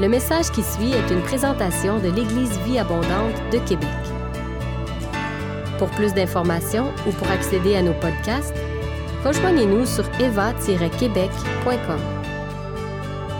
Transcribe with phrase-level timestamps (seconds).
[0.00, 3.88] Le message qui suit est une présentation de l'Église Vie Abondante de Québec.
[5.76, 8.54] Pour plus d'informations ou pour accéder à nos podcasts,
[9.24, 12.00] rejoignez-nous sur eva-québec.com.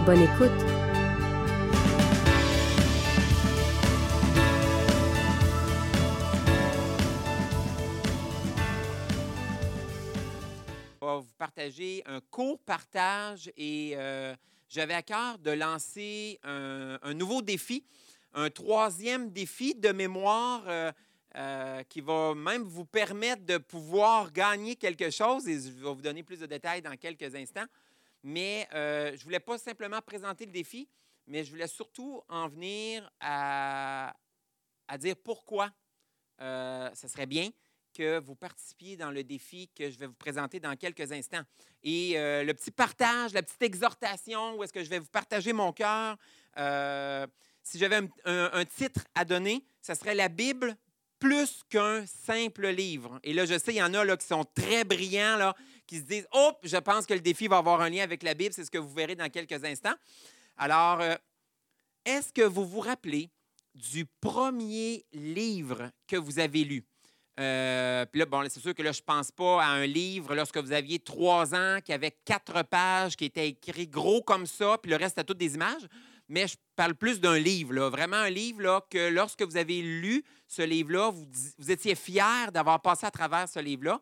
[0.05, 0.51] Bonne écoute!
[11.01, 14.35] On va vous partager un court partage et euh,
[14.69, 17.85] j'avais à cœur de lancer un, nouveau défi,
[18.35, 20.93] un troisième défi de mémoire euh,
[21.37, 26.03] euh, qui va même vous permettre de pouvoir gagner quelque chose et je vais vous
[26.03, 27.67] donner plus de détails dans quelques instants.
[28.23, 30.89] Mais euh, je ne voulais pas simplement présenter le défi,
[31.27, 34.15] mais je voulais surtout en venir à,
[34.87, 35.71] à dire pourquoi
[36.41, 37.51] ce serait bien
[37.99, 41.43] que vous participiez dans le défi que je vais vous présenter dans quelques instants.
[41.83, 45.53] Et euh, le petit partage, la petite exhortation, où est-ce que je vais vous partager
[45.53, 46.17] mon cœur,
[46.59, 47.27] euh,
[47.65, 50.77] si j'avais un, titre à donner, ce serait la Bible
[51.19, 53.19] plus qu'un simple livre.
[53.25, 55.97] Et là, je sais, il y en a là, qui sont très brillants, là, qui
[55.99, 58.55] se disent, oh, je pense que le défi va avoir un lien avec la Bible,
[58.55, 59.95] c'est ce que vous verrez dans quelques instants.
[60.57, 61.17] Alors, euh,
[62.05, 63.29] est-ce que vous vous rappelez
[63.75, 66.85] du premier livre que vous avez lu?
[67.39, 70.59] Euh, puis là, bon, c'est sûr que là, je pense pas à un livre lorsque
[70.59, 74.91] vous aviez trois ans, qui avait quatre pages, qui était écrit gros comme ça, puis
[74.91, 75.87] le reste, c'était toutes des images.
[76.29, 79.81] Mais je parle plus d'un livre, là, vraiment un livre là, que lorsque vous avez
[79.81, 81.27] lu ce livre-là, vous,
[81.59, 84.01] vous étiez fier d'avoir passé à travers ce livre-là.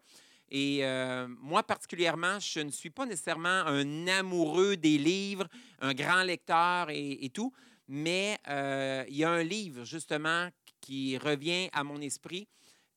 [0.49, 5.47] Et euh, moi, particulièrement, je ne suis pas nécessairement un amoureux des livres,
[5.81, 7.53] un grand lecteur et, et tout,
[7.89, 10.49] mais euh, il y a un livre, justement,
[10.81, 12.49] qui revient à mon esprit.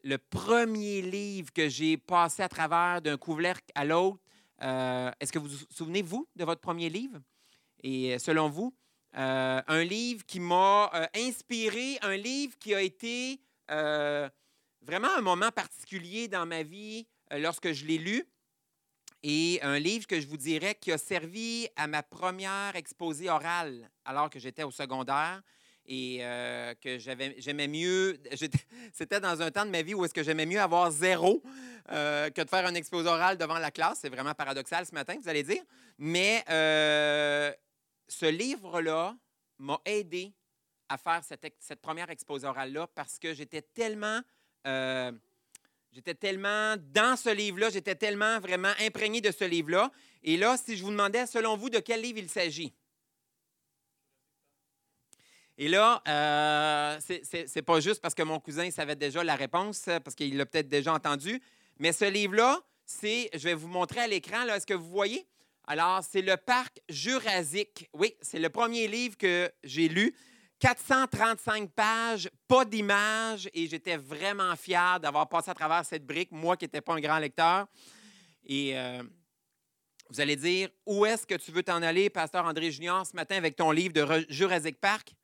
[0.04, 4.20] Le premier livre que j'ai passé à travers d'un couvercle à l'autre,
[4.62, 7.20] euh, est-ce que vous vous souvenez, vous, de votre premier livre?
[7.84, 8.74] Et euh, selon vous,
[9.18, 16.28] euh, un livre qui m'a inspiré, un livre qui a été vraiment un moment particulier
[16.28, 18.26] dans ma vie lorsque je l'ai lu.
[19.22, 23.92] Et un livre que je vous dirais qui a servi à ma première exposé orale
[24.06, 25.42] alors que j'étais au secondaire
[25.90, 28.18] et euh, que j'aimais mieux.
[28.94, 31.42] C'était dans un temps de ma vie où est-ce que j'aimais mieux avoir zéro
[31.92, 34.00] euh, que de faire un exposé oral devant la classe.
[34.02, 35.64] C'est vraiment paradoxal ce matin, vous allez dire.
[35.98, 37.52] Mais euh,
[38.08, 39.18] ce livre-là
[39.58, 40.32] m'a aidé
[40.88, 44.22] à faire cette première exposé orale-là parce que j'étais tellement,
[44.68, 45.12] euh,
[45.92, 49.92] j'étais tellement dans ce livre-là, j'étais tellement vraiment imprégné de ce livre-là.
[50.24, 52.74] Et là, si je vous demandais, selon vous, de quel livre il s'agit?
[55.62, 60.00] Et là, euh, c'est- pas juste parce que mon cousin savait déjà la réponse, euh,
[60.00, 61.42] parce qu'il l'a peut-être déjà entendu,
[61.80, 65.28] mais ce livre-là, c'est, je vais vous montrer à l'écran, est-ce que vous voyez?
[65.68, 67.90] Alors, c'est le parc Jurassique.
[67.94, 70.16] Oui, c'est le premier livre que j'ai lu.
[70.60, 76.56] 435 pages, pas d'images, et j'étais vraiment fier d'avoir passé à travers cette brique, moi
[76.56, 77.68] qui n'étais pas un grand lecteur.
[78.46, 79.04] Et euh,
[80.10, 83.36] vous allez dire, où est-ce que tu veux t'en aller, Pasteur André Junior, ce matin
[83.36, 85.16] avec ton livre de Jurassic Park?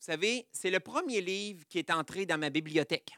[0.00, 3.10] Vous savez, c'est le premier livre qui est entré dans ma bibliothèque.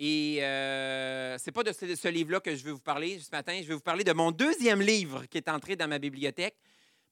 [0.00, 3.60] Et euh, c'est pas de ce, livre-là que je veux vous parler ce matin.
[3.60, 6.56] Je vais vous parler de mon deuxième livre qui est entré dans ma bibliothèque,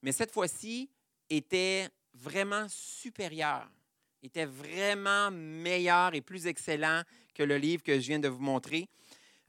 [0.02, 0.88] mais cette fois-ci
[1.28, 3.68] était vraiment supérieur,
[4.22, 7.02] était vraiment meilleur et plus excellent
[7.34, 8.88] que le livre que je viens de vous montrer.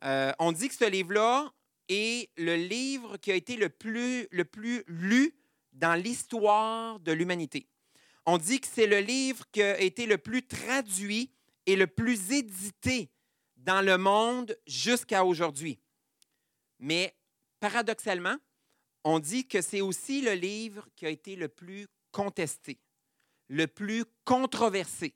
[0.03, 1.49] Euh, on dit que ce livre-là
[1.87, 5.33] est le livre qui a été le plus lu
[5.71, 7.65] dans l'histoire de l'humanité.
[8.29, 11.31] On dit que c'est le livre qui a été le plus traduit
[11.65, 13.09] et le plus édité
[13.55, 15.79] dans le monde jusqu'à aujourd'hui.
[16.77, 17.15] Mais
[17.61, 18.35] paradoxalement,
[19.05, 22.77] on dit que c'est aussi le livre qui a été le plus contesté,
[23.47, 25.15] le plus controversé,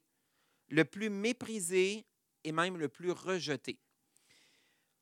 [0.70, 2.06] le plus méprisé
[2.46, 3.78] et même le plus rejeté.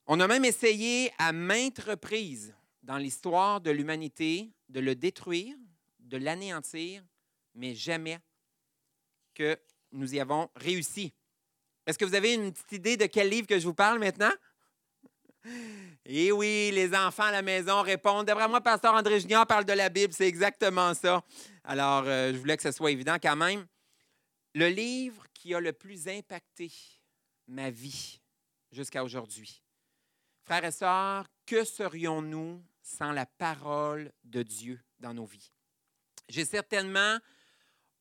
[0.07, 5.55] On a même essayé à maintes reprises dans l'histoire de l'humanité de le détruire,
[5.99, 7.03] de l'anéantir,
[7.55, 8.19] mais jamais
[9.33, 9.59] que
[9.91, 11.13] nous y avons réussi.
[11.85, 14.31] Est-ce que vous avez une petite idée de quel livre que je vous parle maintenant?
[16.05, 18.25] Eh oui, les enfants à la maison répondent.
[18.25, 21.23] D'après moi, Pasteur André Junior parle de la Bible, c'est exactement ça.
[21.63, 23.65] Alors, euh, je voulais que ce soit évident quand même.
[24.53, 26.71] Le livre qui a le plus impacté
[27.47, 28.19] ma vie
[28.71, 29.63] jusqu'à aujourd'hui.
[30.43, 35.51] Frères et sœurs, que serions-nous sans la parole de Dieu dans nos vies?
[36.27, 37.17] J'ai certainement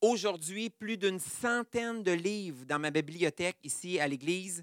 [0.00, 4.62] aujourd'hui plus d'une centaine de livres dans ma bibliothèque ici à l'Église,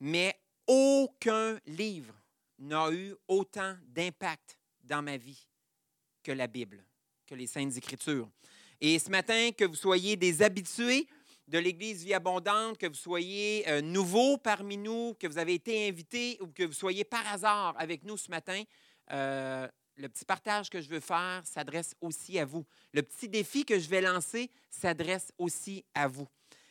[0.00, 0.34] mais
[0.66, 2.14] aucun livre
[2.58, 5.46] n'a eu autant d'impact dans ma vie
[6.22, 6.84] que la Bible,
[7.26, 8.28] que les Saintes Écritures.
[8.80, 11.06] Et ce matin, que vous soyez des habitués
[11.48, 15.88] de l'Église Vie Abondante, que vous soyez euh, nouveaux parmi nous, que vous avez été
[15.88, 18.62] invités ou que vous soyez par hasard avec nous ce matin,
[19.10, 19.66] euh,
[19.98, 22.64] le petit partage que je veux faire s'adresse aussi à vous.
[22.92, 26.28] Le petit défi que je vais lancer s'adresse aussi à vous.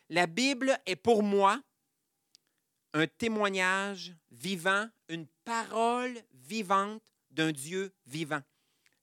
[0.10, 1.62] La Bible est pour moi
[2.94, 8.42] un témoignage vivant, une parole vivante d'un Dieu vivant.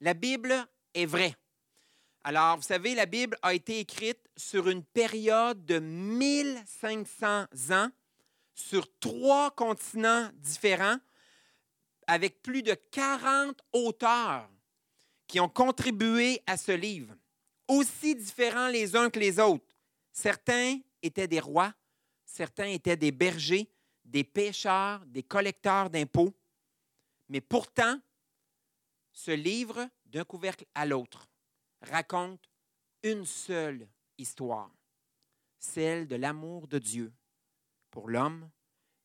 [0.00, 0.55] La Bible
[0.94, 1.37] est vraie.
[2.25, 7.91] Alors, vous savez, la Bible a été écrite sur une période de 1500 ans,
[8.55, 10.97] sur trois continents différents,
[12.06, 14.48] avec plus de 40 auteurs
[15.26, 17.14] qui ont contribué à ce livre,
[17.68, 19.66] aussi différents les uns que les autres.
[20.12, 21.72] Certains étaient des rois,
[22.24, 23.68] certains étaient des bergers,
[24.04, 26.34] des pêcheurs, des collecteurs d'impôts.
[27.28, 27.98] Mais pourtant,
[29.12, 31.28] ce livre, d'un couvercle à l'autre,
[31.80, 32.50] raconte
[33.02, 34.70] une seule histoire,
[35.58, 37.12] celle de l'amour de Dieu
[37.90, 38.50] pour l'homme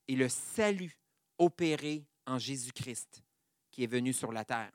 [0.08, 0.98] et le salut
[1.38, 3.24] opéré en Jésus-Christ
[3.72, 4.72] qui est venu sur la terre.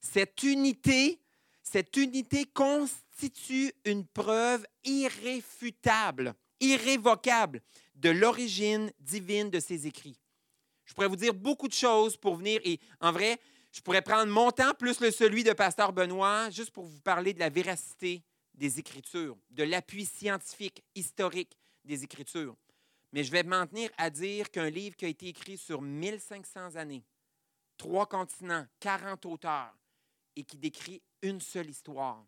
[0.00, 1.20] Cette unité,
[1.62, 7.62] cette unité constitue une preuve irréfutable, irrévocable
[7.94, 10.18] de l'origine divine de ces écrits.
[10.84, 13.40] Je pourrais vous dire beaucoup de choses pour venir, et en vrai,
[13.72, 17.34] je pourrais prendre mon temps plus le celui de Pasteur Benoît, juste pour vous parler
[17.34, 18.22] de la véracité
[18.54, 22.56] des Écritures, de l'appui scientifique, historique des Écritures.
[23.12, 26.76] Mais je vais m'en tenir à dire qu'un livre qui a été écrit sur 1500
[26.76, 27.04] années,
[27.76, 29.74] trois continents, 40 auteurs,
[30.34, 32.24] et qui décrit une seule histoire,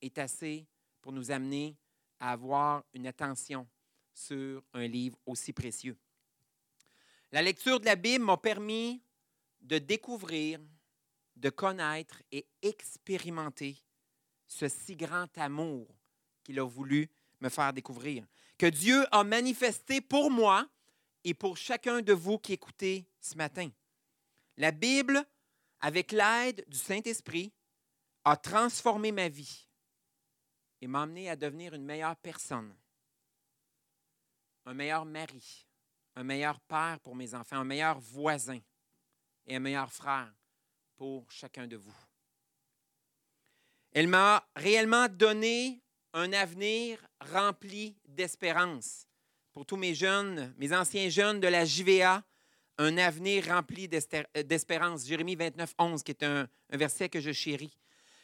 [0.00, 0.66] est assez
[1.00, 1.76] pour nous amener
[2.20, 3.66] à avoir une attention
[4.12, 5.96] sur un livre aussi précieux.
[7.32, 9.02] La lecture de la Bible m'a permis
[9.60, 10.60] de découvrir
[11.38, 13.76] de connaître et expérimenter
[14.46, 15.86] ce si grand amour
[16.42, 17.08] qu'il a voulu
[17.40, 18.26] me faire découvrir,
[18.58, 20.68] que Dieu a manifesté pour moi
[21.24, 23.70] et pour chacun de vous qui écoutez ce matin.
[24.56, 25.24] La Bible,
[25.80, 27.52] avec l'aide du Saint-Esprit,
[28.24, 29.68] a transformé ma vie
[30.80, 32.74] et m'a amené à devenir une meilleure personne,
[34.66, 35.66] un meilleur mari,
[36.16, 38.58] un meilleur père pour mes enfants, un meilleur voisin
[39.46, 40.32] et un meilleur frère
[40.96, 41.94] pour chacun de vous.
[43.92, 45.80] Elle m'a réellement donné
[46.12, 46.98] un avenir
[47.32, 49.06] rempli d'espérance.
[49.52, 52.22] Pour tous mes jeunes, mes anciens jeunes de la JVA,
[52.78, 55.06] un avenir rempli d'espérance.
[55.06, 57.76] Jérémie 29, 11, qui est un, un verset que je chéris.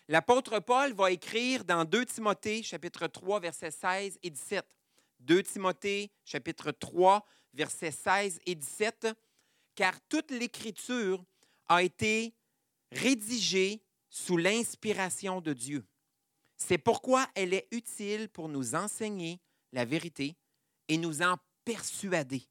[0.09, 4.65] L'apôtre Paul va écrire dans 2 Timothée, chapitre 3, versets 16 et 17.
[5.21, 9.09] 2 Timothée, chapitre 3, versets 16 et 17.
[9.75, 11.25] Car toute l'Écriture
[11.67, 12.35] a été
[12.93, 15.85] rédigée sous l'inspiration de Dieu.
[16.67, 19.39] C'est pourquoi elle est utile pour nous enseigner
[19.73, 20.35] la vérité
[20.89, 22.43] et nous en persuader,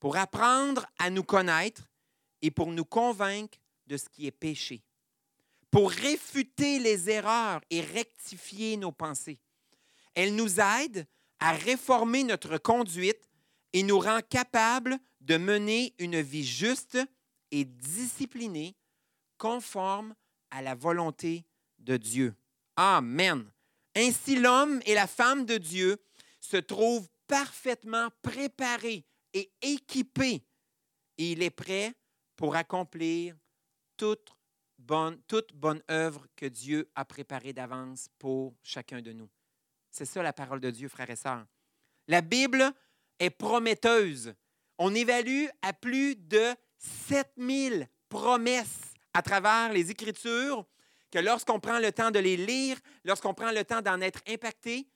[0.00, 1.88] pour apprendre à nous connaître
[2.42, 3.56] et pour nous convaincre
[3.86, 4.82] de ce qui est péché,
[5.70, 9.38] pour réfuter les erreurs et rectifier nos pensées.
[10.16, 11.06] Elle nous aide
[11.38, 13.30] à réformer notre conduite
[13.72, 16.98] et nous rend capables de mener une vie juste
[17.52, 18.74] et disciplinée
[19.38, 20.16] conforme
[20.50, 21.44] à la volonté
[21.78, 22.34] de Dieu.
[22.82, 23.44] Amen.
[23.94, 26.02] Ainsi, l'homme et la femme de Dieu
[26.40, 30.42] se trouvent parfaitement préparés et équipés
[31.18, 31.92] et il est prêt
[32.36, 33.36] pour accomplir
[33.98, 34.32] toute
[34.78, 39.28] bonne, œuvre que Dieu a préparée d'avance pour chacun de nous.
[39.90, 41.44] C'est ça la parole de Dieu, frères et sœurs.
[42.08, 42.72] La Bible
[43.18, 44.32] est prometteuse.
[44.78, 50.64] On évalue à plus de 7000 promesses à travers les Écritures
[51.10, 54.88] que lorsqu'on prend le temps de les lire, lorsqu'on prend le temps d'en être impacté,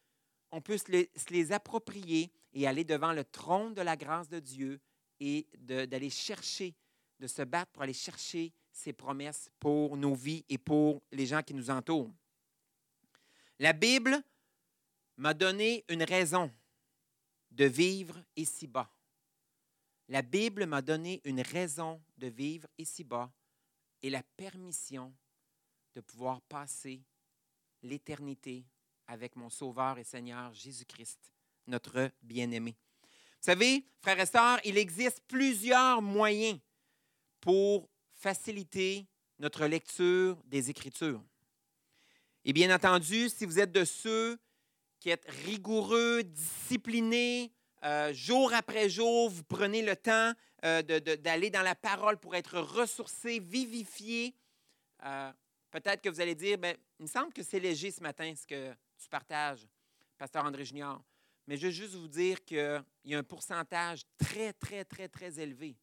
[0.52, 4.80] on peut se les, approprier et aller devant le trône de la grâce de Dieu
[5.18, 6.75] et d'aller chercher,
[7.18, 11.42] de se battre pour aller chercher ses promesses pour nos vies et pour les gens
[11.42, 12.12] qui nous entourent.
[13.59, 14.23] La Bible
[15.16, 16.50] m'a donné une raison
[17.50, 18.90] de vivre ici-bas.
[20.09, 23.33] La Bible m'a donné une raison de vivre ici-bas
[24.02, 25.14] et la permission
[25.95, 27.03] de pouvoir passer
[27.83, 28.65] l'éternité
[29.07, 31.33] avec mon Sauveur et Seigneur Jésus-Christ,
[31.67, 32.77] notre bien-aimé.
[33.03, 36.59] Vous savez, frères et sœurs, il existe plusieurs moyens
[37.41, 39.07] pour faciliter
[39.39, 41.23] notre lecture des Écritures.
[42.45, 44.39] Et bien entendu, si vous êtes de ceux
[45.01, 47.53] qui êtes rigoureux, disciplinés,
[47.85, 50.33] euh, jour après jour, vous prenez le temps
[50.65, 54.35] euh, d'aller dans la parole pour être ressourcé, vivifié.
[55.05, 55.31] Euh,
[55.75, 58.47] peut-être que vous allez dire, ben, il me semble que c'est léger ce matin ce
[58.47, 59.66] que du partage,
[60.16, 61.02] pasteur André Junior.
[61.49, 65.40] Mais je veux juste vous dire qu'il y a un pourcentage très, très, très, très
[65.40, 65.76] élevé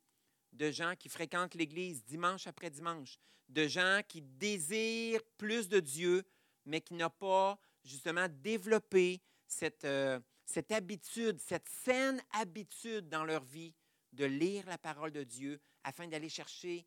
[0.53, 3.17] de gens qui fréquentent l'Église dimanche après dimanche,
[3.49, 6.23] de gens qui désirent plus de Dieu,
[6.65, 13.43] mais qui n'ont pas justement développé cette, euh, cette habitude, cette saine habitude dans leur
[13.43, 13.73] vie
[14.13, 16.85] de lire la parole de Dieu afin d'aller chercher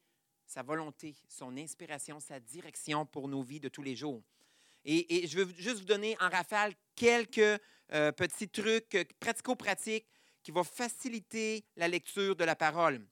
[0.54, 4.22] sa volonté, son inspiration, sa direction pour nos vies de tous les jours.
[4.84, 7.60] Et, je veux juste vous donner en rafale quelques
[7.92, 10.06] euh, petits trucs pratico-pratiques
[10.44, 13.04] qui vont faciliter la lecture de la parole.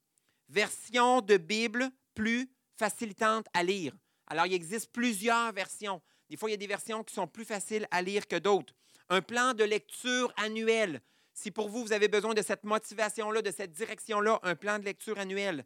[0.50, 3.92] Version de Bible plus facilitante à lire.
[4.28, 6.00] Alors, il existe plusieurs versions.
[6.30, 8.74] Des fois, il y a des versions qui sont plus faciles à lire que d'autres.
[9.08, 11.00] Un plan de lecture annuel.
[11.32, 14.84] Si pour vous, vous avez besoin de cette motivation-là, de cette direction-là, un plan de
[14.84, 15.64] lecture annuel.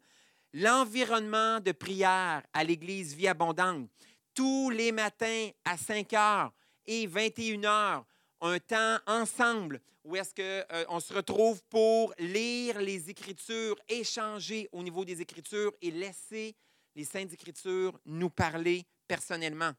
[0.53, 3.89] L'environnement de prière à l'Église Vie Abondante.
[4.33, 6.53] Tous les matins à 5 heures
[6.85, 8.05] et 21 heures,
[8.41, 14.81] un temps ensemble où est-ce qu'on euh, se retrouve pour lire les Écritures, échanger au
[14.81, 16.55] niveau des Écritures et laisser
[16.95, 19.71] les Saintes Écritures nous parler personnellement.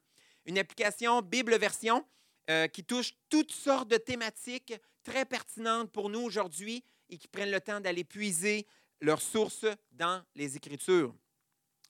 [0.44, 2.04] Une application Bible Version
[2.50, 7.50] euh, qui touche toutes sortes de thématiques très pertinentes pour nous aujourd'hui et qui prennent
[7.50, 8.66] le temps d'aller puiser
[9.00, 11.14] leurs sources dans les Écritures.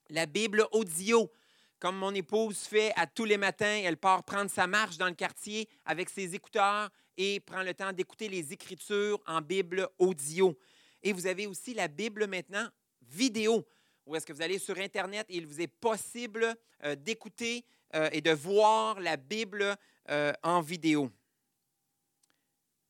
[0.09, 1.31] La Bible audio,
[1.79, 5.13] comme mon épouse fait à tous les matins, elle part prendre sa marche dans le
[5.13, 10.57] quartier avec ses écouteurs et prend le temps d'écouter les Écritures en Bible audio.
[11.03, 12.67] Et vous avez aussi la Bible maintenant
[13.01, 13.65] vidéo,
[14.05, 17.63] où est-ce que vous allez sur Internet et il vous est possible euh, d'écouter
[17.95, 19.75] euh, et de voir la Bible
[20.09, 21.11] euh, en vidéo.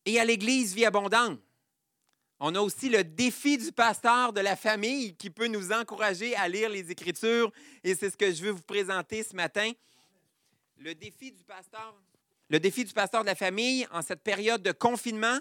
[0.05, 1.39] Et à l'Église Vie Abondante,
[2.39, 6.48] on a aussi le défi du pasteur de la famille qui peut nous encourager à
[6.48, 7.51] lire les Écritures.
[7.84, 9.72] Et c'est ce que je veux vous présenter ce matin.
[10.77, 11.93] Le défi du pasteur,
[12.50, 15.39] le défi du pasteur de la famille en cette période de confinement.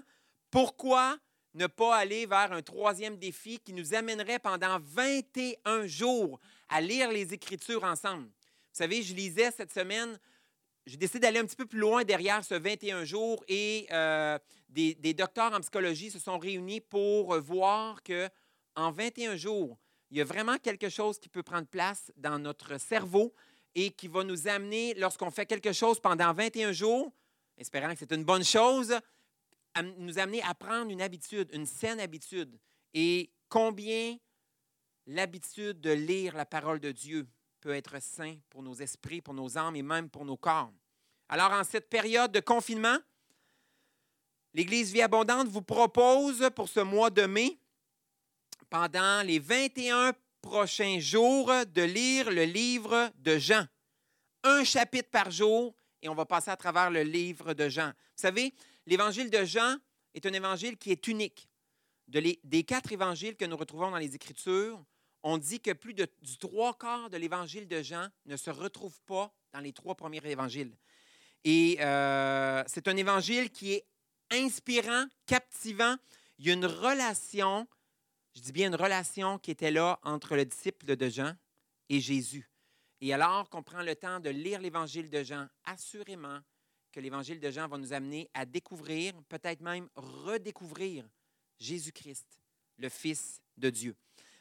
[0.50, 1.17] Pourquoi
[1.55, 7.12] ne pas aller vers un troisième défi qui nous amènerait pendant 21 jours à lire
[7.12, 8.25] les Écritures ensemble?
[8.25, 10.19] Vous savez, je lisais cette semaine
[10.88, 14.38] j'ai décidé d'aller un petit peu plus loin derrière ce 21 jours et euh,
[14.71, 18.28] des, docteurs en psychologie se sont réunis pour voir que
[18.75, 19.78] en 21 jours,
[20.11, 23.35] il y a vraiment quelque chose qui peut prendre place dans notre cerveau
[23.75, 27.12] et qui va nous amener, lorsqu'on fait quelque chose pendant 21 jours,
[27.59, 28.99] espérant que c'est une bonne chose,
[29.75, 32.59] à nous amener à prendre une habitude, une saine habitude.
[32.95, 34.16] Et combien
[35.07, 37.26] l'habitude de lire la parole de Dieu
[37.75, 40.72] être sain pour nos esprits, pour nos âmes et même pour nos corps.
[41.28, 42.98] Alors, en cette période de confinement,
[44.54, 47.58] l'Église Vie Abondante vous propose pour ce mois de mai,
[48.70, 53.66] pendant les 21 prochains jours, de lire le livre de Jean.
[54.42, 57.88] Un chapitre par jour, et on va passer à travers le livre de Jean.
[57.88, 58.54] Vous savez,
[58.87, 59.76] l'évangile de Jean
[60.14, 61.48] est un évangile qui est unique.
[62.06, 64.82] des quatre évangiles que nous retrouvons dans les Écritures,
[65.22, 69.00] on dit que plus de, du trois quarts de l'évangile de Jean ne se retrouve
[69.02, 70.76] pas dans les trois premiers évangiles.
[71.44, 73.87] Et euh, c'est un évangile qui est
[74.30, 75.96] inspirant, captivant.
[76.38, 77.66] Il y a une relation,
[78.34, 81.34] je dis bien une relation qui était là entre le disciple de Jean
[81.88, 82.48] et Jésus.
[83.00, 86.40] Et alors qu'on prend le temps de lire l'évangile de Jean, assurément
[86.92, 91.08] que l'évangile de Jean va nous amener à découvrir, peut-être même redécouvrir
[91.58, 92.26] Jésus-Christ,
[92.78, 93.96] le Fils de Dieu.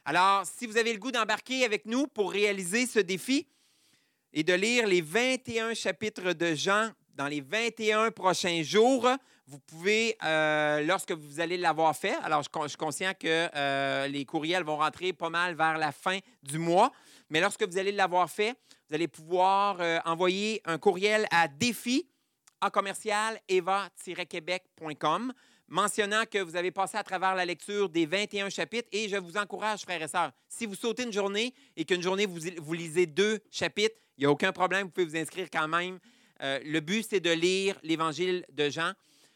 [0.10, 3.46] Alors, si vous avez le goût d'embarquer avec nous pour réaliser ce défi
[4.32, 9.06] et de lire les 21 chapitres de Jean dans les 21 prochains jours,
[9.48, 14.24] vous pouvez, euh, lorsque vous allez l'avoir fait, alors je, suis conscient que euh, les
[14.24, 16.94] courriels vont rentrer pas mal vers la fin du mois,
[17.30, 22.08] mais lorsque vous allez l'avoir fait, vous allez pouvoir euh, envoyer un courriel à défi
[22.62, 25.34] en commercial eva-québec.com
[25.68, 29.38] mentionnant que vous avez passé à travers la lecture des 21 chapitres et je vous
[29.38, 33.06] encourage, frères et sœurs, si vous sautez une journée et qu'une journée, vous, vous, lisez
[33.06, 36.00] deux chapitres, il n'y a aucun problème, vous pouvez vous inscrire quand même.
[36.42, 38.94] Euh, le but, c'est de lire l'Évangile de Jean,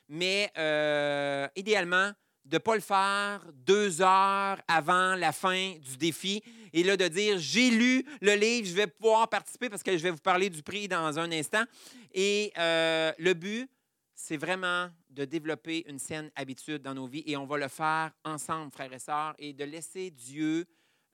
[0.07, 2.11] mais euh, idéalement,
[2.45, 7.07] de ne pas le faire deux heures avant la fin du défi et là de
[7.07, 10.49] dire j'ai lu le livre, je vais pouvoir participer parce que je vais vous parler
[10.49, 11.63] du prix dans un instant.
[12.13, 13.69] Et euh, le but,
[14.21, 18.11] c'est vraiment de développer une saine habitude dans nos vies et on va le faire
[18.23, 20.67] ensemble, frères et sœurs, et de laisser Dieu,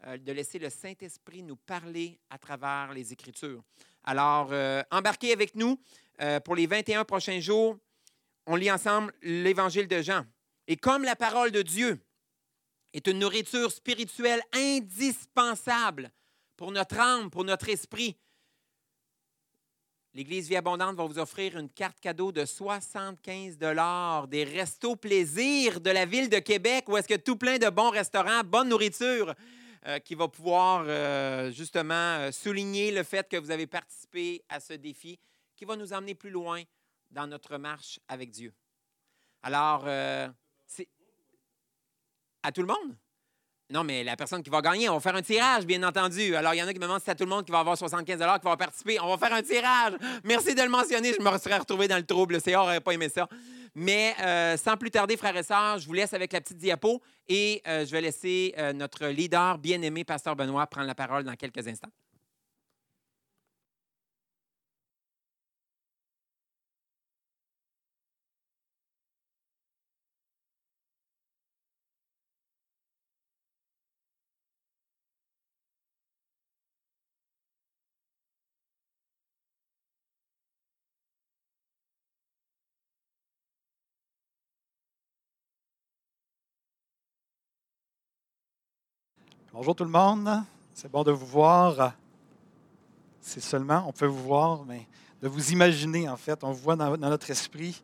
[0.05, 3.63] euh, de laisser le Saint-Esprit nous parler à travers les Écritures.
[4.03, 5.79] Alors, euh, embarquez avec nous
[6.21, 7.77] euh, pour les 21 prochains jours.
[8.45, 10.25] On lit ensemble l'Évangile de Jean.
[10.67, 12.01] Et comme la parole de Dieu
[12.93, 16.11] est une nourriture spirituelle indispensable
[16.57, 18.17] pour notre âme, pour notre esprit,
[20.17, 23.59] L'Église Vie Abondante va vous offrir une carte cadeau de 75
[24.27, 27.91] des restos plaisir de la ville de Québec, où est-ce que tout plein de bons
[27.91, 29.35] restaurants, bonne nourriture,
[29.85, 34.59] euh, qui va pouvoir euh, justement euh, souligner le fait que vous avez participé à
[34.59, 35.19] ce défi,
[35.55, 36.63] qui va nous emmener plus loin
[37.11, 38.51] dans notre marche avec Dieu.
[39.43, 40.31] Alors, à
[42.51, 42.97] tout le monde?
[43.69, 46.35] Non, mais la personne qui va gagner, on va faire un tirage, bien entendu.
[46.35, 47.51] Alors, il y en a qui me demandent si c'est à tout le monde qui
[47.51, 48.97] va avoir 75 qui va participer.
[49.01, 49.93] On va faire un tirage.
[50.23, 51.13] Merci de le mentionner.
[51.13, 52.35] Je me serais retrouvé dans le trouble.
[52.35, 53.27] Le CA n'aurait pas aimé ça.
[53.75, 57.01] Mais euh, sans plus tarder, frères et sœurs, je vous laisse avec la petite diapo
[57.27, 61.35] et euh, je vais laisser euh, notre leader bien-aimé, Pasteur Benoît, prendre la parole dans
[61.35, 61.89] quelques instants.
[89.59, 90.29] Bonjour tout le monde.
[90.71, 91.93] C'est bon de vous voir.
[93.19, 94.87] C'est seulement, on peut vous voir, mais
[95.23, 96.43] de vous imaginer, en fait.
[96.43, 97.81] On vous voit dans, notre esprit.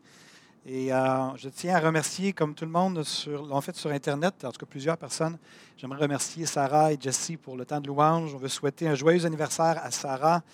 [0.64, 4.44] Et euh, je tiens à remercier, comme tout le monde sur, en fait sur Internet,
[4.44, 5.36] en tout cas plusieurs personnes,
[5.76, 8.32] j'aimerais remercier Sarah et Jessie pour le temps de louange.
[8.32, 10.44] On veut souhaiter un joyeux anniversaire à Sarah.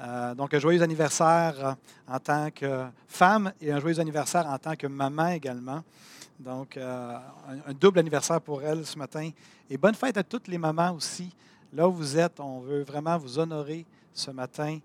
[0.00, 1.76] Euh, donc, un joyeux anniversaire
[2.08, 5.84] en tant que femme et un joyeux anniversaire en tant que maman également.
[6.40, 7.18] Donc, euh,
[7.66, 9.28] un, double anniversaire pour elle ce matin.
[9.68, 11.30] Et bonne fête à toutes les mamans aussi.
[11.70, 14.78] Là où vous êtes, on veut vraiment vous honorer ce matin.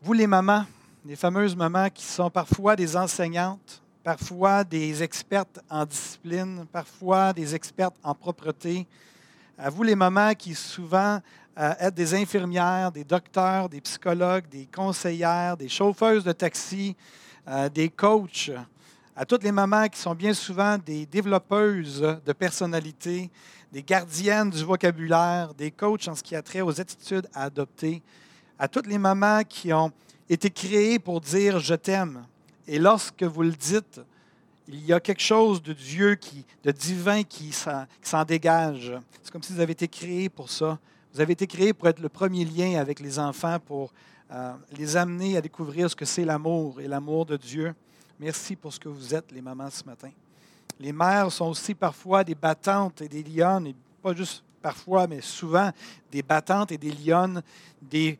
[0.00, 0.64] Vous, les mamans,
[1.04, 7.54] les fameuses mamans qui sont parfois des enseignantes, parfois des expertes en discipline, parfois des
[7.54, 8.86] expertes en propreté.
[9.58, 11.20] À vous, les mamans qui souvent
[11.58, 16.96] euh, êtes des infirmières, des docteurs, des psychologues, des conseillères, des chauffeuses de taxi,
[17.46, 18.50] euh, des coachs
[19.20, 23.30] à toutes les mamans qui sont bien souvent des développeuses de personnalité,
[23.70, 28.00] des gardiennes du vocabulaire, des coachs en ce qui a trait aux attitudes à adopter,
[28.58, 29.92] à toutes les mamans qui ont
[30.26, 32.24] été créées pour dire je t'aime.
[32.66, 34.00] Et lorsque vous le dites,
[34.66, 38.90] il y a quelque chose de Dieu, qui, de divin qui s'en dégage.
[39.22, 40.78] C'est comme si vous avez été créés pour ça.
[41.12, 43.92] Vous avez été créés pour être le premier lien avec les enfants, pour
[44.32, 47.74] euh, les amener à découvrir ce que c'est l'amour et l'amour de Dieu.
[48.20, 50.10] Merci pour ce que vous êtes, les mamans, ce matin.
[50.78, 55.22] Les mères sont aussi parfois des battantes et des lionnes, et pas juste parfois, mais
[55.22, 55.70] souvent
[56.12, 57.42] des battantes et des lionnes,
[57.80, 58.18] des,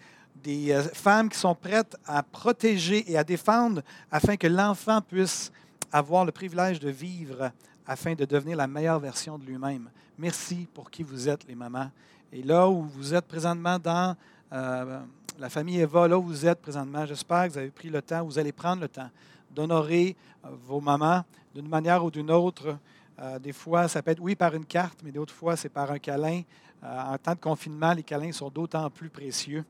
[0.48, 5.52] euh, femmes qui sont prêtes à protéger et à défendre afin que l'enfant puisse
[5.92, 7.52] avoir le privilège de vivre
[7.86, 9.90] afin de devenir la meilleure version de lui-même.
[10.16, 11.90] Merci pour qui vous êtes, les mamans.
[12.32, 14.16] Et là où vous êtes présentement dans
[14.50, 15.00] euh,
[15.38, 18.24] la famille Eva, là où vous êtes présentement, j'espère que vous avez pris le temps,
[18.24, 19.10] vous allez prendre le temps
[19.50, 22.76] d'honorer euh, vos mamans d'une manière ou d'une autre.
[23.18, 25.90] Euh, des fois, ça peut être, oui, par une carte, mais d'autres fois, c'est par
[25.90, 26.42] un câlin.
[26.82, 29.64] Euh, en temps de confinement, les câlins sont d'autant plus précieux.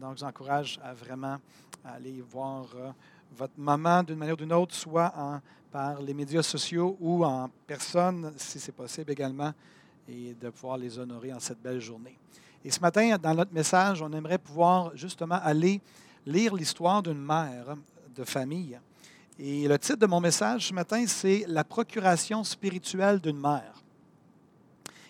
[0.00, 1.38] donc, je vous encourage à vraiment
[1.84, 2.66] aller voir
[3.36, 5.12] votre maman d'une manière ou d'une autre, soit
[5.72, 9.52] par les médias sociaux ou en personne, si c'est possible également,
[10.08, 12.16] et de pouvoir les honorer en cette belle journée.
[12.64, 15.80] Et ce matin, dans notre message, on aimerait pouvoir justement aller
[16.26, 17.76] lire l'histoire d'une mère
[18.14, 18.78] de famille
[19.36, 23.82] et le titre de mon message ce matin, c'est La procuration spirituelle d'une mère.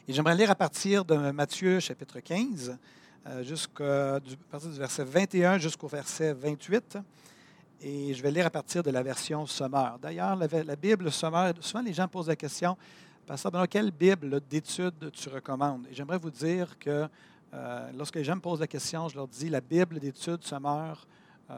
[0.08, 2.78] Et j'aimerais lire à partir de Matthieu chapitre 15,
[3.26, 3.42] euh,
[3.80, 6.98] à partir du verset 21 jusqu'au verset 28.
[7.82, 9.98] Et je vais lire à partir de la version sommaire.
[10.00, 12.78] D'ailleurs, la, Bible sommaire, souvent les gens posent la question,
[13.26, 15.86] Pasteur dans quelle Bible d'étude tu recommandes?
[15.90, 17.08] Et j'aimerais vous dire que
[17.52, 21.06] euh, lorsque les gens me posent la question, je leur dis la Bible d'étude sommaire
[21.50, 21.54] euh,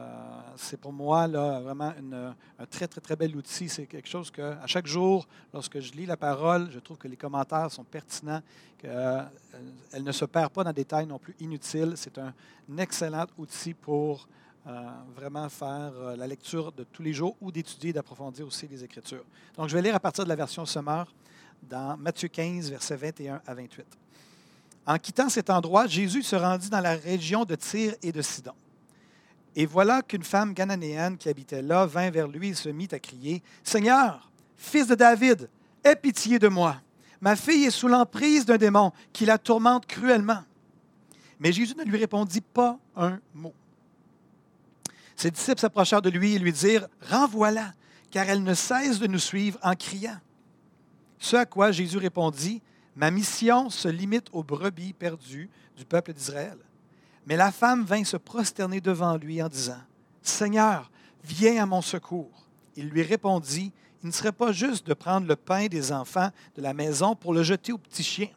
[0.57, 1.93] c'est pour moi là, vraiment
[2.59, 3.69] un très, très, très bel outil.
[3.69, 7.07] C'est quelque chose que, à chaque jour, lorsque je lis la parole, je trouve que
[7.07, 8.41] les commentaires sont pertinents,
[8.77, 11.93] qu'elle euh, ne se perd pas dans des détails non plus inutiles.
[11.95, 12.33] C'est un,
[12.77, 14.27] excellent outil pour
[14.67, 19.23] euh, vraiment faire la lecture de tous les jours ou d'étudier, d'approfondir aussi les Écritures.
[19.55, 21.07] Donc, je vais lire à partir de la version sommaire
[21.63, 23.85] dans Matthieu 15, versets 21 à 28.
[24.85, 28.53] En quittant cet endroit, Jésus se rendit dans la région de Tyr et de Sidon.
[29.59, 32.99] Et voilà qu'une femme cananéenne qui habitait là vint vers lui et se mit à
[32.99, 35.49] crier, Seigneur, fils de David,
[35.83, 36.79] aie pitié de moi.
[37.21, 40.43] Ma fille est sous l'emprise d'un démon qui la tourmente cruellement.
[41.39, 43.55] Mais Jésus ne lui répondit pas un mot.
[45.15, 47.73] Ses disciples s'approchèrent de lui et lui dirent, Renvoie-la,
[48.11, 50.19] car elle ne cesse de nous suivre en criant.
[51.17, 52.61] Ce à quoi Jésus répondit,
[52.95, 56.59] Ma mission se limite aux brebis perdues du peuple d'Israël.
[57.27, 59.81] Mais la femme vint se prosterner devant lui en disant,
[60.21, 60.89] Seigneur,
[61.25, 62.47] viens à mon secours.
[62.77, 66.61] Il lui répondit, Il ne serait pas juste de prendre le pain des enfants de
[66.61, 68.29] la maison pour le jeter aux petits chiens.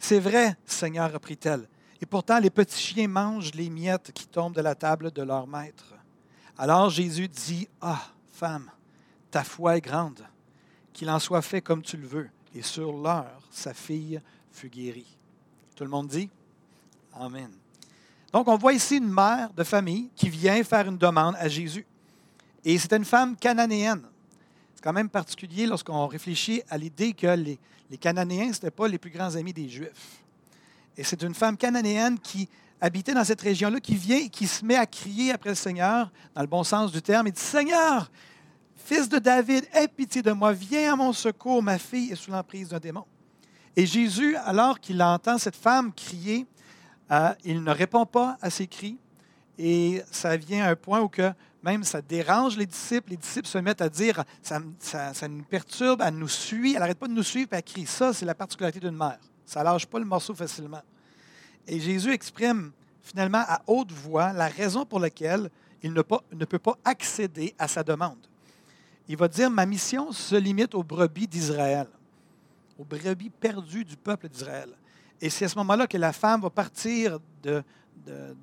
[0.00, 1.68] C'est vrai, Seigneur, reprit-elle,
[2.00, 5.46] et pourtant les petits chiens mangent les miettes qui tombent de la table de leur
[5.46, 5.94] maître.
[6.58, 8.68] Alors Jésus dit, Ah, femme,
[9.30, 10.26] ta foi est grande,
[10.92, 12.30] qu'il en soit fait comme tu le veux.
[12.52, 14.20] Et sur l'heure, sa fille
[14.50, 15.16] fut guérie.
[15.76, 16.30] Tout le monde dit
[17.12, 17.52] Amen.
[18.36, 21.86] Donc, on voit ici une mère de famille qui vient faire une demande à Jésus.
[22.66, 24.02] Et c'était une femme cananéenne.
[24.74, 27.58] C'est quand même particulier lorsqu'on réfléchit à l'idée que les,
[27.98, 30.20] Cananéens, ce n'étaient pas les plus grands amis des Juifs.
[30.98, 32.46] Et c'est une femme cananéenne qui
[32.78, 36.12] habitait dans cette région-là, qui vient et qui se met à crier après le Seigneur,
[36.34, 38.10] dans le bon sens du terme, et dit Seigneur,
[38.76, 42.30] fils de David, aie pitié de moi, viens à mon secours, ma fille est sous
[42.30, 43.06] l'emprise d'un démon.
[43.74, 46.46] Et Jésus, alors qu'il entend cette femme crier,
[47.44, 48.98] il ne répond pas à ses cris.
[49.58, 53.10] Et ça vient à un point où que même ça dérange les disciples.
[53.10, 56.98] Les disciples se mettent à dire ça, ça, nous perturbe, elle nous suit, elle n'arrête
[56.98, 57.86] pas de nous suivre, et elle crie.
[57.86, 59.18] Ça, c'est la particularité d'une mère.
[59.44, 60.82] Ça ne lâche pas le morceau facilement.
[61.66, 62.70] Et Jésus exprime
[63.02, 65.50] finalement à haute voix la raison pour laquelle
[65.82, 68.18] il ne, ne peut pas accéder à sa demande.
[69.08, 71.86] Il va dire Ma mission se limite aux brebis d'Israël,
[72.78, 74.70] aux brebis perdues du peuple d'Israël.
[75.20, 77.62] Et c'est à ce moment-là que la femme va partir de,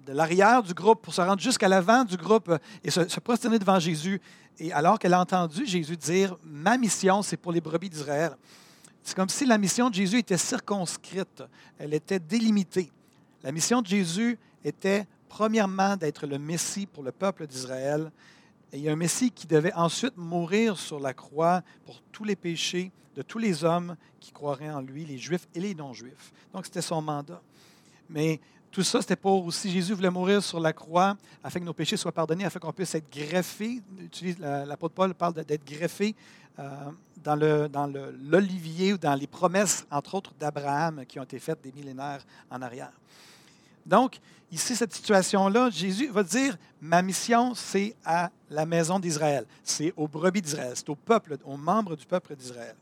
[0.07, 2.51] l'arrière du groupe pour se rendre jusqu'à l'avant du groupe
[2.83, 4.19] et se, se, prosterner devant Jésus.
[4.59, 8.35] Et alors qu'elle a entendu Jésus dire Ma mission, c'est pour les brebis d'Israël.
[9.03, 11.43] C'est comme si la mission de Jésus était circonscrite,
[11.77, 12.91] elle était délimitée.
[13.43, 18.11] La mission de Jésus était premièrement d'être le Messie pour le peuple d'Israël.
[18.71, 22.23] Et il y a un Messie qui devait ensuite mourir sur la croix pour tous
[22.23, 26.31] les péchés de tous les hommes qui croiraient en lui, les juifs et les non-juifs.
[26.53, 27.41] Donc c'était son mandat.
[28.09, 28.39] Mais
[28.71, 31.95] tout ça, c'était pour aussi Jésus voulait mourir sur la croix afin que nos péchés
[31.95, 33.81] soient pardonnés, afin qu'on puisse être greffé.
[34.39, 36.15] L'apôtre Paul parle d'être greffé
[36.59, 36.91] euh,
[37.23, 37.87] dans, dans
[38.23, 42.61] l'olivier ou dans les promesses, entre autres, d'Abraham qui ont été faites des millénaires en
[42.61, 42.91] arrière.
[43.85, 44.19] Donc,
[44.51, 50.07] ici, cette situation-là, Jésus va dire, ma mission, c'est à la maison d'Israël, c'est aux
[50.07, 52.75] brebis d'Israël, c'est au peuple, aux membres du peuple d'Israël.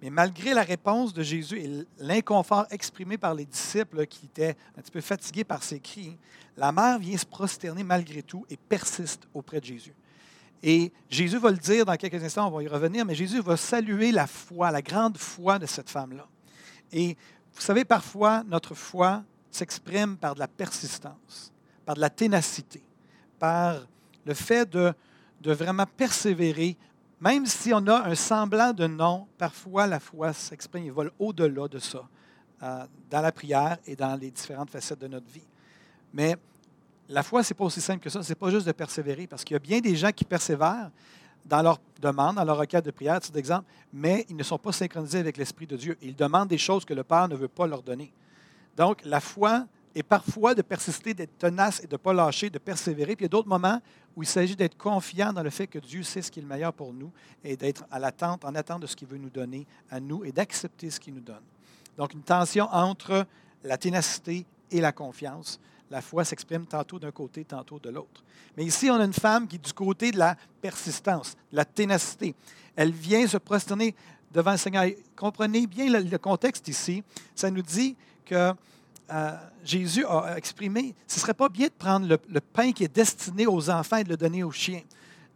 [0.00, 4.80] Mais malgré la réponse de Jésus et l'inconfort exprimé par les disciples qui étaient un
[4.80, 6.16] petit peu fatigués par ses cris,
[6.56, 9.94] la mère vient se prosterner malgré tout et persiste auprès de Jésus.
[10.62, 13.56] Et Jésus va le dire dans quelques instants, on va y revenir, mais Jésus va
[13.56, 16.26] saluer la foi, la grande foi de cette femme-là.
[16.92, 17.16] Et
[17.54, 21.52] vous savez, parfois, notre foi s'exprime par de la persistance,
[21.84, 22.82] par de la ténacité,
[23.38, 23.86] par
[24.24, 24.92] le fait de,
[25.40, 26.76] de vraiment persévérer,
[27.20, 31.66] même si on a un semblant de non, parfois la foi s'exprime et vole au-delà
[31.68, 32.06] de ça,
[32.62, 35.46] euh, dans la prière et dans les différentes facettes de notre vie.
[36.12, 36.36] Mais
[37.08, 38.22] la foi, ce n'est pas aussi simple que ça.
[38.22, 40.90] Ce n'est pas juste de persévérer, parce qu'il y a bien des gens qui persévèrent
[41.44, 44.72] dans leur demande, dans leur requête de prière, titre d'exemple, mais ils ne sont pas
[44.72, 45.96] synchronisés avec l'Esprit de Dieu.
[46.02, 48.12] Ils demandent des choses que le Père ne veut pas leur donner.
[48.76, 49.66] Donc, la foi
[49.98, 53.16] est parfois de persister, d'être tenace et de ne pas lâcher, de persévérer.
[53.16, 53.80] Puis il y a d'autres moments
[54.16, 56.48] où il s'agit d'être confiant dans le fait que Dieu sait ce qui est le
[56.48, 57.10] meilleur pour nous
[57.44, 60.32] et d'être à l'attente, en attente de ce qu'il veut nous donner à nous et
[60.32, 61.42] d'accepter ce qu'il nous donne.
[61.96, 63.26] Donc, une tension entre
[63.64, 65.58] la ténacité et la confiance.
[65.90, 68.22] La foi s'exprime tantôt d'un côté, tantôt de l'autre.
[68.56, 71.64] Mais ici, on a une femme qui est du côté de la persistance, de la
[71.64, 72.34] ténacité.
[72.76, 73.94] Elle vient se prosterner
[74.30, 74.86] devant le Seigneur.
[75.16, 77.02] Comprenez bien le, contexte ici.
[77.34, 78.52] Ça nous dit que
[79.64, 83.46] Jésus a exprimé, ce ne serait pas bien de prendre le, pain qui est destiné
[83.46, 84.82] aux enfants et de le donner aux chiens.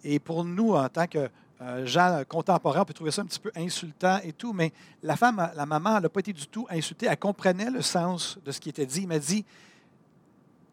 [0.05, 1.31] Et pour nous, en tant que
[1.61, 5.17] euh, gens contemporains, on peut trouver ça un petit peu insultant et tout, mais la
[5.17, 7.07] femme, la maman, elle n'a pas été du tout insultée.
[7.07, 9.03] Elle comprenait le sens de ce qui était dit.
[9.03, 9.45] Il m'a dit,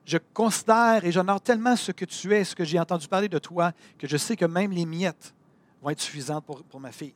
[0.06, 3.40] je considère et j'honore tellement ce que tu es, ce que j'ai entendu parler de
[3.40, 5.34] toi, que je sais que même les miettes
[5.82, 7.14] vont être suffisantes pour, pour ma fille.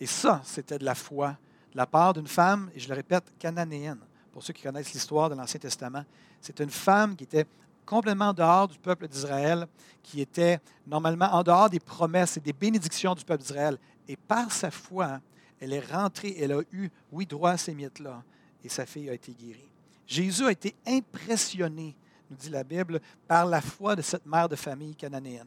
[0.00, 1.36] Et ça, c'était de la foi
[1.72, 3.98] de la part d'une femme, et je le répète, cananéenne
[4.32, 6.04] pour ceux qui connaissent l'histoire de l'Ancien Testament.
[6.40, 7.46] C'est une femme qui était
[7.84, 9.66] complètement en dehors du peuple d'Israël,
[10.02, 13.78] qui était normalement en dehors des promesses et des bénédictions du peuple d'Israël.
[14.08, 15.20] Et par sa foi,
[15.60, 18.22] elle est rentrée, elle a eu, oui, droit à ces miettes-là,
[18.64, 19.68] et sa fille a été guérie.
[20.06, 21.94] Jésus a été impressionné,
[22.30, 25.46] nous dit la Bible, par la foi de cette mère de famille cananéenne.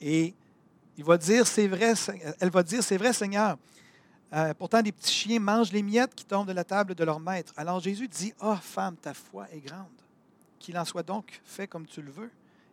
[0.00, 0.34] Et
[0.96, 1.94] il va dire, c'est vrai,
[2.40, 3.56] elle va dire, c'est vrai, Seigneur,
[4.34, 7.20] euh, pourtant, des petits chiens mangent les miettes qui tombent de la table de leur
[7.20, 7.52] maître.
[7.56, 9.86] Alors Jésus dit, Ah, oh, femme, ta foi est grande.
[10.58, 12.30] Qu'il en soit donc fait comme tu le veux.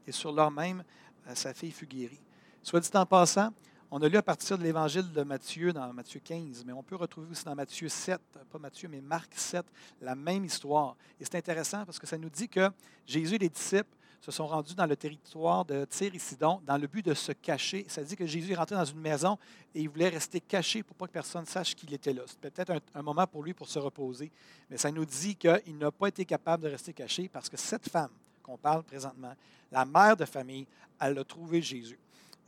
[0.08, 0.84] Et sur l'heure même,
[1.28, 2.22] euh, sa fille fut guérie.
[2.64, 3.52] Soit dit en passant,
[3.92, 6.96] on a lu à partir de l'évangile de Matthieu dans Matthieu 15, mais on peut
[6.96, 9.66] retrouver aussi dans Matthieu 7, pas Matthieu, mais Marc 7,
[10.02, 10.96] la même histoire.
[11.20, 12.70] Et c'est intéressant parce que ça nous dit que
[13.08, 13.90] Jésus et les disciples
[14.22, 17.86] se sont rendus dans le territoire de Tyr dans le but de se cacher.
[17.88, 19.38] Ça dit que Jésus est rentré dans une maison
[19.74, 22.24] et il voulait rester caché pour pas que personne sache qu'il était là.
[22.26, 24.32] C'était peut-être un, moment pour lui pour se reposer,
[24.70, 27.90] mais ça nous dit qu'il n'a pas été capable de rester caché parce que cette
[27.90, 28.12] femme
[28.44, 29.34] qu'on parle présentement,
[29.72, 30.68] la mère de famille,
[31.00, 32.00] elle a trouvé Jésus.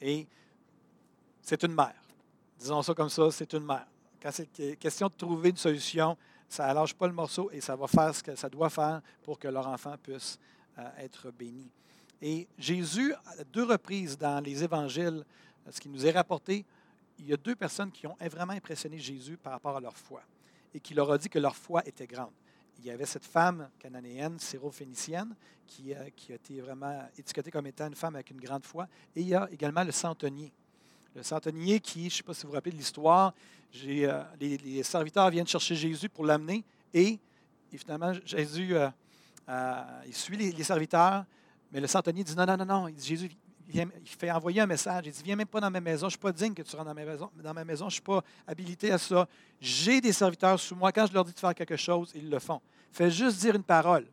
[0.01, 0.27] Et
[1.41, 1.95] c'est une mère.
[2.59, 3.87] Disons ça comme ça, c'est une mère.
[4.21, 7.87] Quand c'est question de trouver une solution, ça lâche pas le morceau et ça va
[7.87, 10.37] faire ce que ça doit faire pour que leur enfant puisse
[10.77, 11.69] euh, être béni.
[12.21, 15.23] Et Jésus, à deux reprises dans les évangiles,
[15.69, 16.65] ce qui nous est rapporté,
[17.19, 20.21] il y a deux personnes qui ont vraiment impressionné Jésus par rapport à leur foi
[20.73, 22.31] et qui leur a dit que leur foi était grande.
[22.79, 25.35] Il y avait cette femme cananéenne, syrophénicienne,
[25.67, 28.87] qui, euh, qui a été vraiment étiquetée comme étant une femme avec une grande foi.
[29.15, 30.51] Et il y a également le centenier.
[31.15, 33.33] Le centenier qui, je ne sais pas si vous vous rappelez de l'histoire,
[33.85, 37.19] euh, les, serviteurs viennent chercher Jésus pour l'amener et,
[37.77, 38.73] finalement, Jésus,
[39.49, 41.25] euh, il suit les, serviteurs,
[41.71, 42.87] mais le centenier dit non, non, non, non.
[42.87, 43.31] Il dit, Jésus,
[43.73, 45.03] il fait envoyer un message.
[45.05, 46.75] Il dit Viens même pas dans ma maison, je ne suis pas digne que tu
[46.75, 49.27] rentres dans ma maison, dans ma maison je ne suis pas habilité à ça.
[49.59, 50.91] J'ai des serviteurs sous moi.
[50.91, 52.61] Quand je leur dis de faire quelque chose, ils le font.
[52.91, 54.05] Fais juste dire une parole.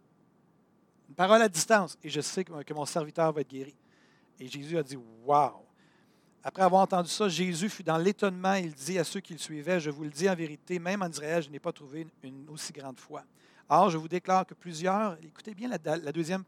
[1.09, 3.75] Une parole à distance, et je sais que, que mon serviteur va être guéri.
[4.39, 5.69] Et Jésus a dit Waouh
[6.49, 8.55] après avoir entendu ça, Jésus fut dans l'étonnement.
[8.55, 11.09] Il dit à ceux qui le suivaient, Je vous le dis en vérité, même en
[11.09, 13.23] Israël, je n'ai pas trouvé une, aussi grande foi.
[13.69, 16.45] Or, je vous déclare que plusieurs, écoutez bien la, deuxième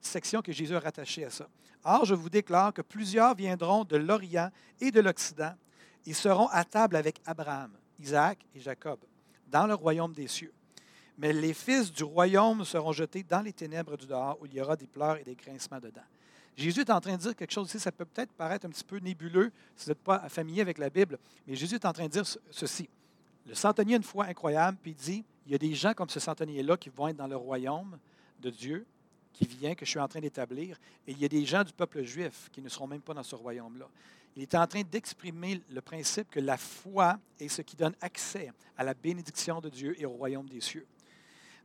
[0.00, 1.48] section que Jésus a rattachée à ça.
[1.84, 4.50] Or, je vous déclare que plusieurs viendront de l'Orient
[4.80, 5.54] et de l'Occident
[6.04, 8.98] et seront à table avec Abraham, Isaac et Jacob
[9.48, 10.52] dans le royaume des cieux.
[11.18, 14.60] Mais les fils du royaume seront jetés dans les ténèbres du dehors où il y
[14.60, 16.02] aura des pleurs et des grincements dedans.
[16.56, 18.84] Jésus est en train de dire quelque chose ici, ça peut peut-être paraître un petit
[18.84, 22.06] peu nébuleux si vous n'êtes pas familier avec la Bible, mais Jésus est en train
[22.06, 22.88] de dire ceci.
[23.46, 26.20] Le centenier une foi incroyable, puis il dit, il y a des gens comme ce
[26.20, 27.98] centenier-là qui vont être dans le royaume
[28.40, 28.86] de Dieu,
[29.32, 31.72] qui vient, que je suis en train d'établir, et il y a des gens du
[31.72, 33.88] peuple juif qui ne seront même pas dans ce royaume-là.
[34.34, 38.52] Il est en train d'exprimer le principe que la foi est ce qui donne accès
[38.76, 40.86] à la bénédiction de Dieu et au royaume des cieux.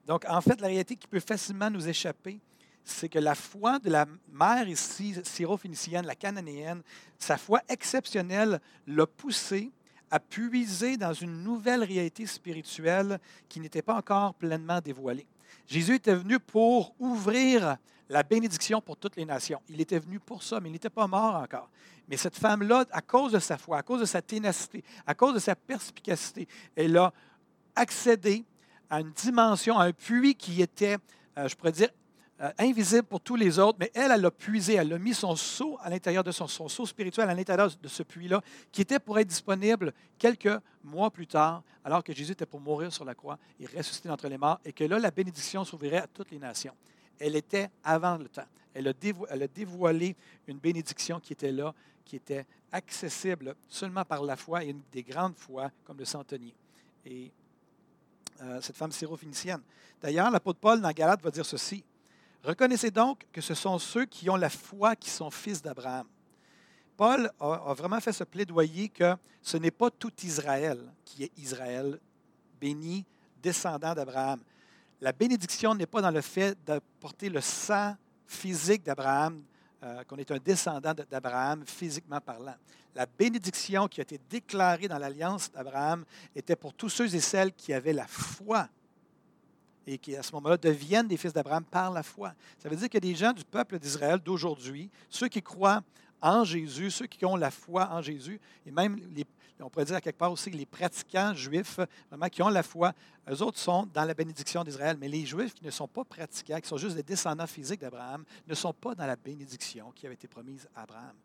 [0.05, 2.39] Donc, en fait, la réalité qui peut facilement nous échapper,
[2.83, 6.81] c'est que la foi de la mère ici, syrophénicienne, la cananéenne,
[7.17, 9.71] sa foi exceptionnelle l'a poussé
[10.11, 15.25] à puiser dans une nouvelle réalité spirituelle qui n'était pas encore pleinement dévoilée.
[15.67, 17.77] Jésus était venu pour ouvrir
[18.09, 19.61] la bénédiction pour toutes les nations.
[19.69, 21.69] Il était venu pour ça, mais il n'était pas mort encore.
[22.09, 25.33] Mais cette femme-là, à cause de sa foi, à cause de sa ténacité, à cause
[25.33, 26.45] de sa perspicacité,
[26.75, 27.13] elle a
[27.73, 28.43] accédé
[28.89, 30.97] à une dimension, à un puits qui était,
[31.37, 31.87] euh, je pourrais dire,
[32.41, 35.35] euh, invisible pour tous les autres, mais elle, elle l'a puisé, elle a mis son
[35.35, 38.97] seau à l'intérieur de son, son seau spirituel, à l'intérieur de ce puits-là, qui était
[38.97, 43.13] pour être disponible quelques mois plus tard, alors que Jésus était pour mourir sur la
[43.13, 46.39] croix et ressusciter d'entre les morts, et que là, la bénédiction s'ouvrirait à toutes les
[46.39, 46.73] nations.
[47.19, 48.47] Elle était avant le temps.
[48.73, 50.15] Elle a, dévoilé
[50.47, 55.03] une bénédiction qui était là, qui était accessible seulement par la foi et une des
[55.03, 56.55] grandes foi, comme le centenier.
[57.05, 57.31] Et
[58.41, 59.61] euh, cette femme syrophénicienne.
[60.01, 61.83] D'ailleurs, l'apôtre Paul dans Galate va dire ceci
[62.43, 66.07] Reconnaissez donc que ce sont ceux qui ont la foi qui sont fils d'Abraham.
[66.97, 71.99] Paul a, vraiment fait ce plaidoyer que ce n'est pas tout Israël qui est Israël,
[72.59, 73.05] béni,
[73.41, 74.39] descendant d'Abraham.
[74.99, 79.43] La bénédiction n'est pas dans le fait de porter le sang physique d'Abraham,
[79.83, 82.55] euh, qu'on est un descendant d'Abraham physiquement parlant.
[82.93, 87.53] La bénédiction qui a été déclarée dans l'alliance d'Abraham était pour tous ceux et celles
[87.53, 88.67] qui avaient la foi
[89.87, 92.33] et qui, à ce moment-là, deviennent des fils d'Abraham par la foi.
[92.59, 95.81] Ça veut dire a des gens du peuple d'Israël d'aujourd'hui, ceux qui croient
[96.21, 98.99] en Jésus, ceux qui ont la foi en Jésus, et même,
[99.59, 102.93] on pourrait dire à quelque part aussi les pratiquants juifs, vraiment, qui ont la foi,
[103.29, 104.97] eux autres sont dans la bénédiction d'Israël.
[104.99, 108.23] Mais les juifs qui ne sont pas pratiquants, qui sont juste des descendants physiques d'Abraham,
[108.47, 111.15] ne sont pas dans la bénédiction qui avait été promise à Abraham.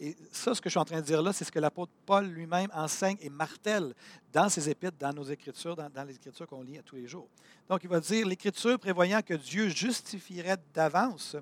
[0.00, 1.92] Et ça, ce que je suis en train de dire là, c'est ce que l'apôtre
[2.04, 3.94] Paul lui-même enseigne et martèle
[4.32, 7.28] dans ses épîtres, dans nos Écritures, dans, les Écritures qu'on lit tous les jours.
[7.68, 11.36] Donc, il va dire l'Écriture prévoyant que Dieu justifierait d'avance,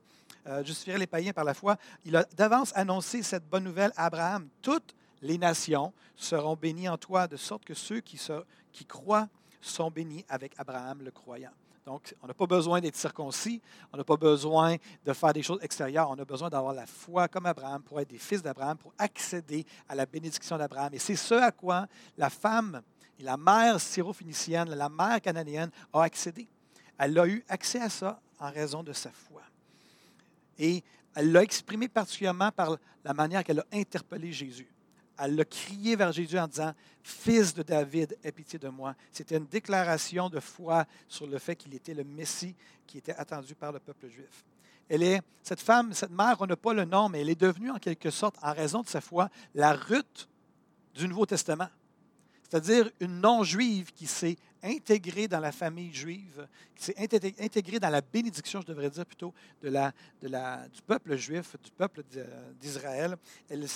[0.47, 4.07] euh, justifierait les païens par la foi, il a d'avance annoncé cette bonne nouvelle à
[4.07, 4.49] Abraham.
[4.61, 9.29] Toutes les nations seront bénies en toi, de sorte que ceux qui croient
[9.63, 11.53] sont bénis avec Abraham le croyant.
[11.85, 13.61] Donc, on n'a pas besoin d'être circoncis,
[13.93, 17.27] on n'a pas besoin de faire des choses extérieures, on a besoin d'avoir la foi
[17.27, 20.95] comme Abraham pour être des fils d'Abraham, pour accéder à la bénédiction d'Abraham.
[20.95, 22.83] Et c'est ce à quoi la femme
[23.23, 26.49] la mère syrophénicienne, la mère cananéenne, a accédé.
[26.99, 29.43] Elle a eu accès à ça en raison de sa foi.
[30.59, 30.83] Et
[31.15, 34.69] elle l'a exprimé particulièrement par la manière qu'elle a interpellé Jésus
[35.19, 36.73] elle a crié vers Jésus en disant
[37.03, 38.95] Fils de David, aie pitié de moi.
[39.11, 42.55] C'était une déclaration de foi sur le fait qu'il était le Messie
[42.87, 44.45] qui était attendu par le peuple juif.
[44.89, 47.71] elle est, cette femme, cette mère, on n'a pas le nom, mais elle est devenue
[47.71, 50.29] en quelque sorte, en raison de sa foi, la Ruth
[50.95, 51.69] du Nouveau Testament.
[52.43, 58.01] C'est-à-dire une non-juive qui s'est intégrée dans la famille juive, qui s'est intégrée dans la
[58.01, 62.03] bénédiction, je devrais dire plutôt, de la, de la, du peuple juif, du peuple
[62.61, 63.17] d'Israël.
[63.49, 63.67] Elle,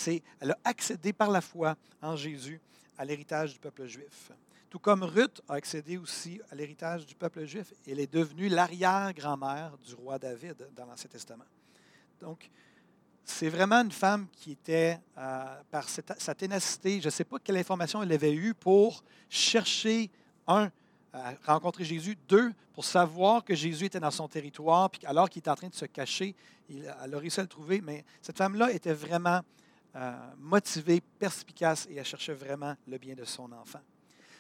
[0.41, 2.61] elle a accédé par la foi en Jésus
[2.99, 4.33] à l'héritage du peuple juif.
[4.69, 9.79] Tout comme Ruth a accédé aussi à l'héritage du peuple juif, elle est devenue l'arrière-grand-mère
[9.79, 11.45] du roi David dans l'Ancien Testament.
[12.21, 12.51] Donc,
[13.25, 17.57] c'est vraiment une femme qui était, euh, par sa ténacité, je ne sais pas quelle
[17.57, 20.11] information elle avait eue pour chercher,
[20.47, 20.71] un,
[21.45, 25.51] rencontrer Jésus, deux, pour savoir que Jésus était dans son territoire, puis alors qu'il était
[25.51, 26.35] en train de se cacher,
[26.69, 29.41] il, elle a réussi à le trouver, mais cette femme-là était vraiment
[29.95, 33.81] euh, motivée, perspicace, et elle cherchait vraiment le bien de son enfant.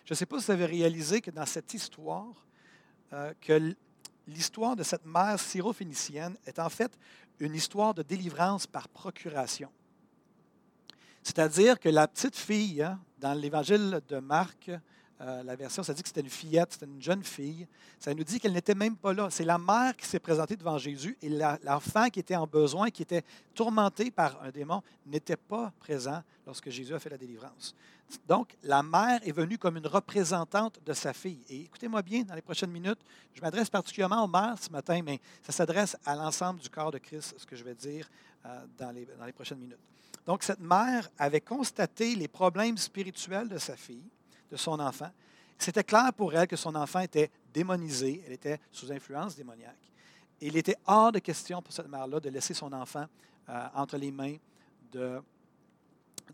[0.04, 2.46] Je ne sais pas si vous avez réalisé que dans cette histoire,
[3.12, 3.74] euh, que
[4.26, 6.98] l'histoire de cette mère syro-phénicienne est en fait
[7.40, 9.70] une histoire de délivrance par procuration.
[11.22, 14.70] C'est-à-dire que la petite fille, hein, dans l'évangile de Marc,
[15.22, 17.66] euh, la version, ça dit que c'était une fillette, c'était une jeune fille.
[17.98, 19.28] Ça nous dit qu'elle n'était même pas là.
[19.30, 21.30] C'est la mère qui s'est présentée devant Jésus et
[21.64, 23.24] l'enfant qui était en besoin, qui était
[23.54, 27.74] tourmenté par un démon, n'était pas présent lorsque Jésus a fait la délivrance.
[28.28, 31.40] Donc, la mère est venue comme une représentante de sa fille.
[31.48, 33.00] Et écoutez-moi bien, dans les prochaines minutes,
[33.34, 36.98] je m'adresse particulièrement aux mères ce matin, mais ça s'adresse à l'ensemble du corps de
[36.98, 38.08] Christ, ce que je vais dire
[38.44, 39.78] euh, dans, les, dans les prochaines minutes.
[40.26, 44.04] Donc, cette mère avait constaté les problèmes spirituels de sa fille
[44.50, 45.10] de son enfant.
[45.58, 49.90] C'était clair pour elle que son enfant était démonisé, elle était sous influence démoniaque.
[50.40, 53.06] Et il était hors de question pour cette mère-là de laisser son enfant
[53.48, 54.36] euh, entre les mains
[54.92, 55.22] de,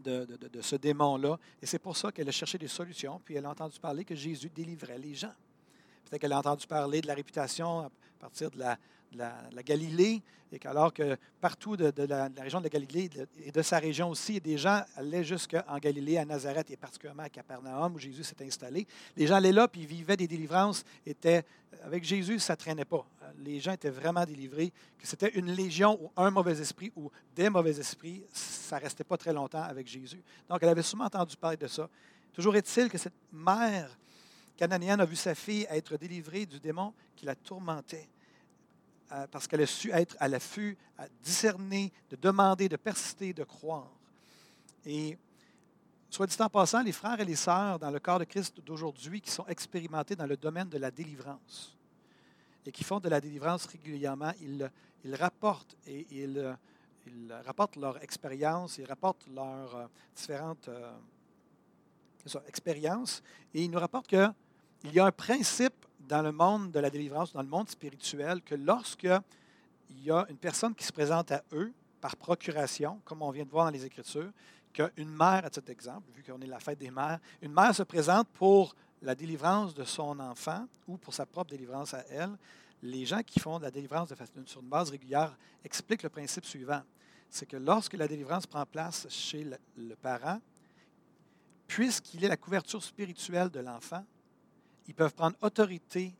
[0.00, 1.38] de, de ce démon-là.
[1.60, 4.14] Et c'est pour ça qu'elle a cherché des solutions, puis elle a entendu parler que
[4.14, 5.34] Jésus délivrait les gens.
[6.12, 10.20] Peut-être qu'elle a entendu parler de la réputation à partir de la, Galilée,
[10.52, 13.08] et qu'alors que partout de, la, région de la Galilée
[13.42, 17.30] et de sa région aussi, des gens allaient jusqu'en Galilée, à Nazareth et particulièrement à
[17.30, 18.86] Capernaum, où Jésus s'est installé.
[19.16, 20.84] Les gens allaient là, puis vivaient des délivrances.
[21.06, 21.46] Étaient,
[21.82, 23.06] avec Jésus, ça ne traînait pas.
[23.38, 24.70] Les gens étaient vraiment délivrés.
[24.98, 29.04] Que c'était une légion ou un mauvais esprit ou des mauvais esprits, ça ne restait
[29.04, 30.22] pas très longtemps avec Jésus.
[30.46, 31.88] Donc, elle avait souvent entendu parler de ça.
[32.34, 33.96] Toujours est-il que cette mère
[34.62, 38.08] cananéenne a vu sa fille être délivrée du démon qui la tourmentait
[39.32, 43.90] parce qu'elle a su être à l'affût, à discerner, de demander, de persister, de croire.
[44.86, 45.18] Et
[46.08, 49.20] soit dit en passant, les frères et les sœurs dans le corps de Christ d'aujourd'hui
[49.20, 51.76] qui sont expérimentés dans le domaine de la délivrance
[52.64, 54.70] et qui font de la délivrance régulièrement, ils,
[55.12, 56.56] rapportent et ils,
[57.08, 60.92] ils, rapportent leur expérience, ils rapportent leurs euh, différentes euh,
[62.46, 64.06] expériences et ils nous rapportent
[64.82, 68.42] qu'il y a un principe dans le monde de la délivrance, dans le monde spirituel,
[68.42, 69.22] que lorsqu'il
[70.02, 73.50] y a une personne qui se présente à eux par procuration, comme on vient de
[73.50, 74.32] voir dans les Écritures,
[74.72, 77.84] qu'une mère, à cet exemple, vu qu'on est la fête des mères, une mère se
[77.84, 82.36] présente pour la délivrance de son enfant ou pour sa propre délivrance à elle,
[82.82, 84.12] les gens qui font de la délivrance
[84.46, 86.82] sur une base régulière expliquent le principe suivant.
[87.30, 90.40] C'est que lorsque la délivrance prend place chez le parent,
[91.68, 94.04] puisqu'il est la couverture spirituelle de l'enfant,
[94.88, 96.12] ils peuvent prendre autorité,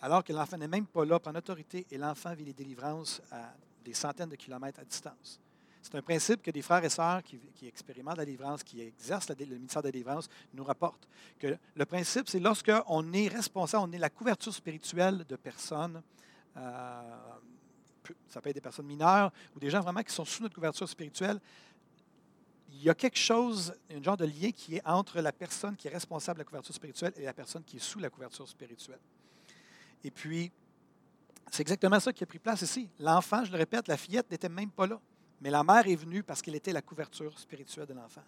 [0.00, 3.52] alors que l'enfant n'est même pas là, prendre autorité et l'enfant vit les délivrances à
[3.84, 5.40] des centaines de kilomètres à distance.
[5.82, 9.46] C'est un principe que des frères et sœurs qui, expérimentent la délivrance, qui exercent le
[9.46, 11.08] ministère de la délivrance, nous rapportent.
[11.38, 16.02] Que le principe, c'est lorsqu'on est responsable, on est la couverture spirituelle de personnes,
[16.56, 17.02] euh,
[18.28, 20.88] ça peut être des personnes mineures ou des gens vraiment qui sont sous notre couverture
[20.88, 21.40] spirituelle,
[22.80, 25.86] il y a quelque chose, un genre de lien qui est entre la personne qui
[25.86, 28.98] est responsable de la couverture spirituelle et la personne qui est sous la couverture spirituelle.
[30.02, 30.50] Et puis,
[31.50, 32.88] c'est exactement ça qui a pris place ici.
[32.98, 34.98] L'enfant, je le répète, la fillette n'était même pas là.
[35.42, 38.24] Mais la mère est venue parce qu'elle était la couverture spirituelle de l'enfant.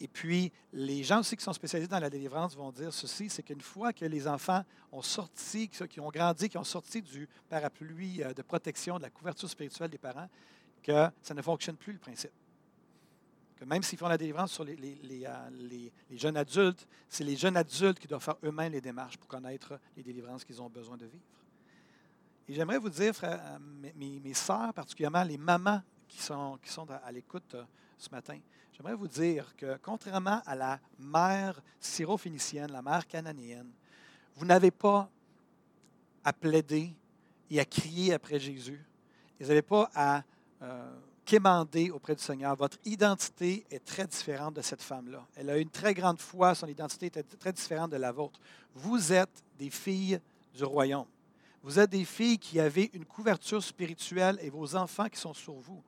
[0.00, 3.42] Et puis, les gens aussi qui sont spécialisés dans la délivrance vont dire ceci, c'est
[3.42, 8.22] qu'une fois que les enfants ont sorti, qui ont grandi, qui ont sorti du parapluie
[8.22, 10.30] euh, de protection, de la couverture spirituelle des parents,
[10.82, 12.32] que ça ne fonctionne plus le principe
[13.56, 17.36] que même s'ils font la délivrance sur les, euh, les, les, jeunes adultes, c'est les
[17.36, 20.96] jeunes adultes qui doivent faire eux-mêmes les démarches pour connaître les délivrances qu'ils ont besoin
[20.96, 21.24] de vivre.
[22.48, 23.58] Et j'aimerais vous dire, frère, euh,
[23.94, 27.64] mes, mes sœurs, particulièrement les mamans qui sont, qui sont à, l'écoute euh,
[27.96, 28.38] ce matin,
[28.72, 33.70] j'aimerais vous dire que contrairement à la mère syro-phénicienne, la mère cananéenne,
[34.34, 35.08] vous n'avez pas
[36.24, 36.92] à plaider
[37.50, 38.84] et à crier après Jésus.
[39.38, 40.22] Vous n'avez pas à
[41.24, 42.54] quémander auprès du Seigneur.
[42.56, 45.26] Votre identité est très différente de cette femme-là.
[45.36, 48.40] Elle a une très grande foi, son identité est très différente de la vôtre.
[48.74, 50.20] Vous êtes des filles
[50.54, 51.06] du royaume.
[51.62, 55.54] Vous êtes des filles qui avez une couverture spirituelle et vos enfants qui sont sur
[55.54, 55.82] vous,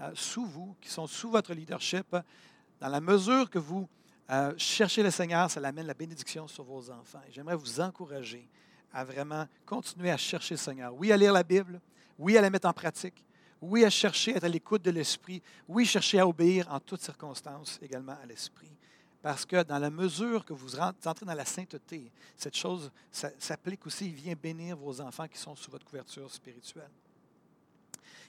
[0.00, 2.16] euh, sous vous, qui sont sous votre leadership.
[2.80, 3.88] Dans la mesure que vous
[4.30, 7.20] euh, cherchez le Seigneur, ça amène la bénédiction sur vos enfants.
[7.30, 8.48] J'aimerais vous encourager
[8.92, 10.94] à vraiment continuer à chercher le Seigneur.
[10.94, 11.80] Oui, à lire la Bible.
[12.18, 13.24] Oui, à la mettre en pratique.
[13.66, 15.42] Oui, à chercher à être à l'écoute de l'Esprit.
[15.66, 18.70] Oui, chercher à obéir en toutes circonstances également à l'Esprit.
[19.22, 24.08] Parce que dans la mesure que vous entrez dans la sainteté, cette chose s'applique aussi,
[24.08, 26.90] il vient bénir vos enfants qui sont sous votre couverture spirituelle.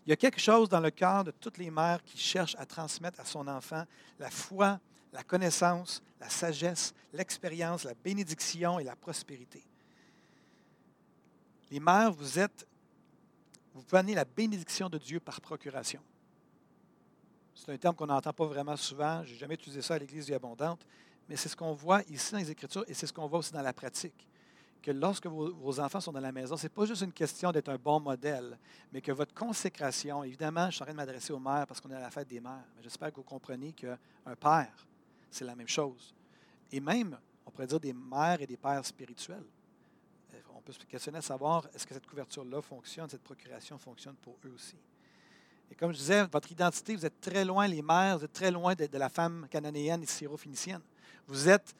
[0.05, 2.65] Il y a quelque chose dans le cœur de toutes les mères qui cherchent à
[2.65, 3.83] transmettre à son enfant
[4.19, 4.79] la foi,
[5.11, 9.65] la connaissance, la sagesse, l'expérience, la bénédiction et la prospérité.
[11.71, 12.65] Les mères, vous êtes,
[13.75, 15.99] vous prenez la bénédiction de Dieu par procuration.
[17.53, 19.21] C'est un terme qu'on n'entend pas vraiment souvent.
[19.25, 20.85] Je n'ai jamais utilisé ça à l'Église du Abondante,
[21.27, 23.51] mais c'est ce qu'on voit ici dans les Écritures et c'est ce qu'on voit aussi
[23.51, 24.27] dans la pratique.
[24.81, 27.67] Que lorsque vos, enfants sont dans la maison, ce n'est pas juste une question d'être
[27.67, 28.57] un bon modèle,
[28.93, 31.89] mais que votre consécration, évidemment, je suis en train de m'adresser aux mères parce qu'on
[31.91, 33.97] est à la fête des mères, mais j'espère que vous comprenez qu'un
[34.39, 34.87] père,
[35.29, 36.13] c'est la même chose.
[36.71, 39.45] Et même, on pourrait dire des mères et des pères spirituels.
[40.65, 44.51] Peut se questionner à savoir est-ce que cette couverture-là fonctionne, cette procuration fonctionne pour eux
[44.55, 44.75] aussi.
[45.69, 48.49] Et comme je disais, votre identité, vous êtes très loin, les mères, vous êtes très
[48.49, 50.81] loin de, la femme cananéenne et syro-phénicienne.
[51.27, 51.75] Vous êtes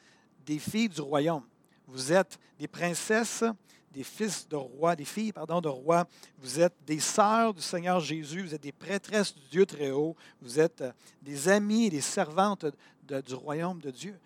[0.46, 1.44] des filles du royaume.
[1.88, 3.44] Vous êtes des princesses,
[3.92, 6.08] des fils de rois, des filles, pardon, de rois.
[6.38, 8.44] Vous êtes des sœurs du Seigneur Jésus.
[8.44, 10.16] Vous êtes des prêtresses du Dieu très haut.
[10.42, 10.92] Vous êtes euh,
[11.24, 12.68] des amies et des servantes
[13.02, 14.20] du royaume de Dieu.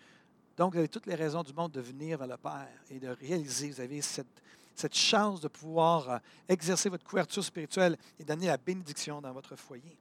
[0.56, 3.08] Donc, vous avez toutes les raisons du monde de venir vers le Père et de
[3.08, 4.42] réaliser, vous avez cette,
[4.80, 6.18] cette chance de pouvoir euh,
[6.48, 9.96] exercer votre couverture spirituelle et donner la bénédiction dans votre foyer.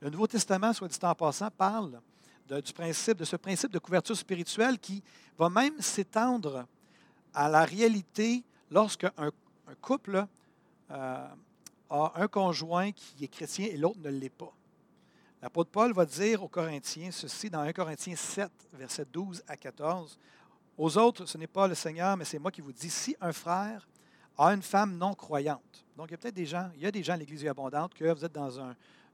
[0.00, 2.00] Le Nouveau Testament, soit dit en passant, parle
[2.48, 5.02] de, du principe, de ce principe de couverture spirituelle qui
[5.38, 6.66] va même s'étendre
[7.32, 9.30] à la réalité lorsque un,
[9.80, 10.26] couple
[10.90, 11.28] euh,
[11.90, 14.52] a un conjoint qui est chrétien et l'autre ne l'est pas.
[15.40, 20.18] L'apôtre Paul va dire aux Corinthiens ceci dans 1 Corinthiens 7, versets 12 à 14.
[20.78, 23.32] Aux autres, ce n'est pas le Seigneur, mais c'est moi qui vous dis, si un
[23.32, 23.86] frère
[24.38, 25.84] à une femme non croyante.
[25.96, 27.94] Donc, il y a peut-être des gens, il y a des gens à l'Église abondante
[27.94, 28.50] que vous êtes dans,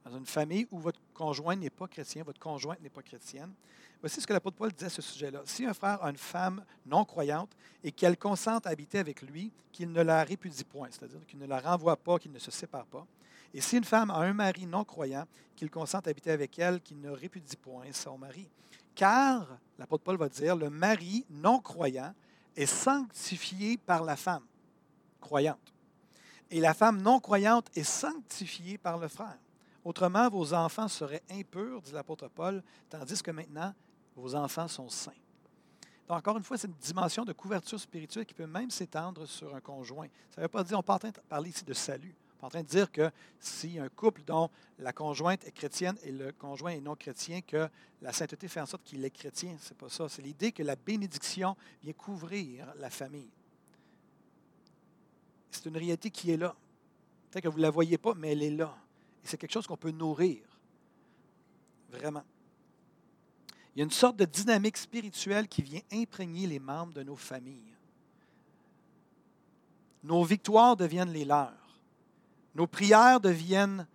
[0.04, 3.52] dans une famille où votre conjoint n'est pas chrétien, votre conjointe n'est pas chrétienne.
[4.00, 5.42] Voici ce que l'apôtre Paul disait à ce sujet-là.
[5.44, 7.50] Si un frère a une femme non croyante
[7.84, 11.46] et qu'elle consente à habiter avec lui, qu'il ne la répudie point, c'est-à-dire qu'il ne
[11.46, 13.06] la renvoie pas, qu'il ne se sépare pas.
[13.54, 16.80] Et si une femme a un mari non croyant, qu'il consente à habiter avec elle,
[16.80, 18.48] qu'il ne répudie point son mari.
[18.96, 19.46] Car,
[19.78, 22.12] l'apôtre Paul va dire, le mari non croyant
[22.56, 24.42] est sanctifié par la femme
[25.22, 25.72] croyante.
[26.50, 29.38] Et la femme non croyante est sanctifiée par le frère.
[29.84, 33.72] Autrement, vos enfants seraient impurs, dit l'apôtre Paul, tandis que maintenant,
[34.14, 35.12] vos enfants sont saints.
[36.06, 39.54] Donc, encore une fois, c'est une dimension de couverture spirituelle qui peut même s'étendre sur
[39.54, 40.08] un conjoint.
[40.30, 42.14] Ça ne veut pas dire, on n'est pas en train de parler ici de salut.
[42.38, 43.10] On est en train de dire que
[43.40, 47.68] si un couple dont la conjointe est chrétienne et le conjoint est non chrétien, que
[48.02, 49.56] la sainteté fait en sorte qu'il est chrétien.
[49.60, 50.08] Ce n'est pas ça.
[50.08, 53.30] C'est l'idée que la bénédiction vient couvrir la famille
[55.56, 56.54] c'est une réalité qui est là.
[57.30, 58.74] Peut-être que vous ne la voyez pas, mais elle est là.
[59.22, 60.40] Et c'est quelque chose qu'on peut nourrir.
[61.90, 62.24] Vraiment.
[63.74, 67.16] Il y a une sorte de dynamique spirituelle qui vient imprégner les membres de nos
[67.16, 67.74] familles.
[70.02, 71.52] Nos victoires deviennent les leurs.
[72.54, 73.86] Nos prières deviennent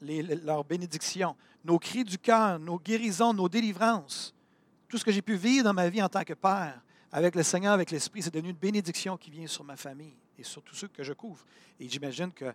[0.00, 1.34] leurs bénédictions.
[1.64, 4.34] Nos cris du cœur, nos guérisons, nos délivrances.
[4.88, 6.80] Tout ce que j'ai pu vivre dans ma vie en tant que père,
[7.10, 10.42] avec le Seigneur, avec l'Esprit, c'est devenu une bénédiction qui vient sur ma famille et
[10.42, 11.44] sur tous ceux que je couvre.
[11.80, 12.52] Et j'imagine que, euh,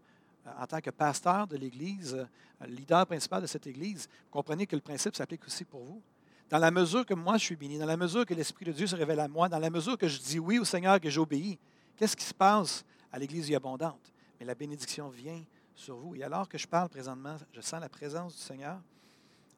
[0.60, 4.76] en tant que pasteur de l'Église, euh, leader principal de cette Église, vous comprenez que
[4.76, 6.02] le principe s'applique aussi pour vous.
[6.50, 8.88] Dans la mesure que moi je suis béni, dans la mesure que l'Esprit de Dieu
[8.88, 11.58] se révèle à moi, dans la mesure que je dis oui au Seigneur, que j'obéis,
[11.96, 14.12] qu'est-ce qui se passe à l'Église abondante?
[14.40, 15.42] Mais la bénédiction vient
[15.76, 16.16] sur vous.
[16.16, 18.80] Et alors que je parle présentement, je sens la présence du Seigneur.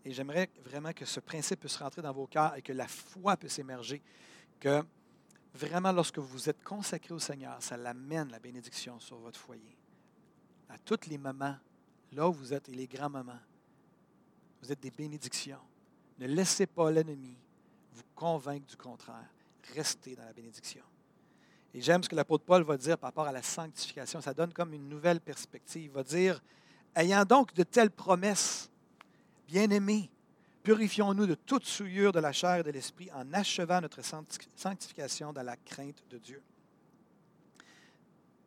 [0.05, 3.37] Et j'aimerais vraiment que ce principe puisse rentrer dans vos cœurs et que la foi
[3.37, 4.01] puisse émerger.
[4.59, 4.83] Que
[5.53, 9.77] vraiment, lorsque vous êtes consacré au Seigneur, ça l'amène la bénédiction sur votre foyer.
[10.69, 11.55] À toutes les mamans,
[12.11, 13.39] là où vous êtes, et les grands-mamans,
[14.61, 15.59] vous êtes des bénédictions.
[16.19, 17.37] Ne laissez pas l'ennemi
[17.93, 19.29] vous convaincre du contraire.
[19.75, 20.83] Restez dans la bénédiction.
[21.73, 24.21] Et j'aime ce que l'apôtre Paul va dire par rapport à la sanctification.
[24.21, 25.83] Ça donne comme une nouvelle perspective.
[25.83, 26.41] Il va dire,
[26.95, 28.69] ayant donc de telles promesses,
[29.47, 30.09] bien-aimés,
[30.63, 34.01] Purifions-nous de toute souillure de la chair et de l'esprit en achevant notre
[34.55, 36.41] sanctification dans la crainte de Dieu.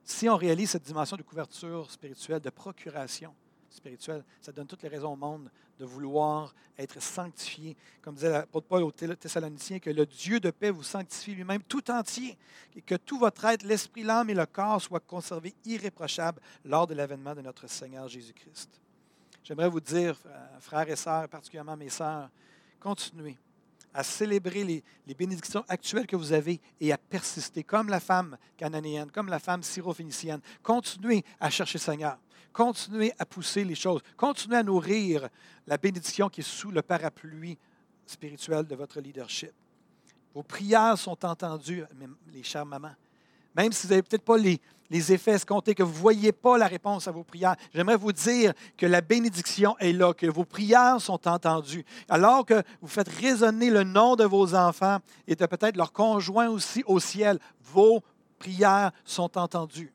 [0.02, 3.34] Si on réalise cette dimension de couverture spirituelle, de procuration,
[3.76, 4.24] spirituelle.
[4.40, 7.76] Ça donne toutes les raisons au monde de vouloir être sanctifié.
[8.02, 11.90] Comme disait l'apôtre Paul aux Thessaloniciens, que le Dieu de paix vous sanctifie lui-même tout
[11.90, 12.36] entier,
[12.74, 16.94] et que tout votre être, l'esprit, l'âme et le corps soient conservés irréprochables lors de
[16.94, 18.80] l'avènement de notre Seigneur Jésus-Christ.
[19.46, 20.16] J'aimerais vous dire,
[20.58, 22.28] frères et sœurs, particulièrement mes sœurs,
[22.80, 23.38] continuez
[23.94, 29.08] à célébrer les, bénédictions actuelles que vous avez et à persister, comme la femme cananéenne,
[29.12, 30.40] comme la femme syrophénicienne.
[30.64, 32.18] Continuez à chercher Seigneur.
[32.52, 34.00] Continuez à pousser les choses.
[34.16, 35.28] Continuez à nourrir
[35.68, 37.56] la bénédiction qui est sous le parapluie
[38.04, 39.52] spirituel de votre leadership.
[40.34, 41.84] Vos prières sont entendues,
[42.32, 42.96] les chères mamans.
[43.56, 46.66] Même si vous n'avez peut-être pas les, effets escomptés, que vous ne voyez pas la
[46.66, 47.56] réponse à vos prières.
[47.74, 51.84] J'aimerais vous dire que la bénédiction est là, que vos prières sont entendues.
[52.08, 56.48] Alors que vous faites résonner le nom de vos enfants et de peut-être leur conjoint
[56.48, 58.02] aussi au ciel, vos
[58.38, 59.92] prières sont entendues.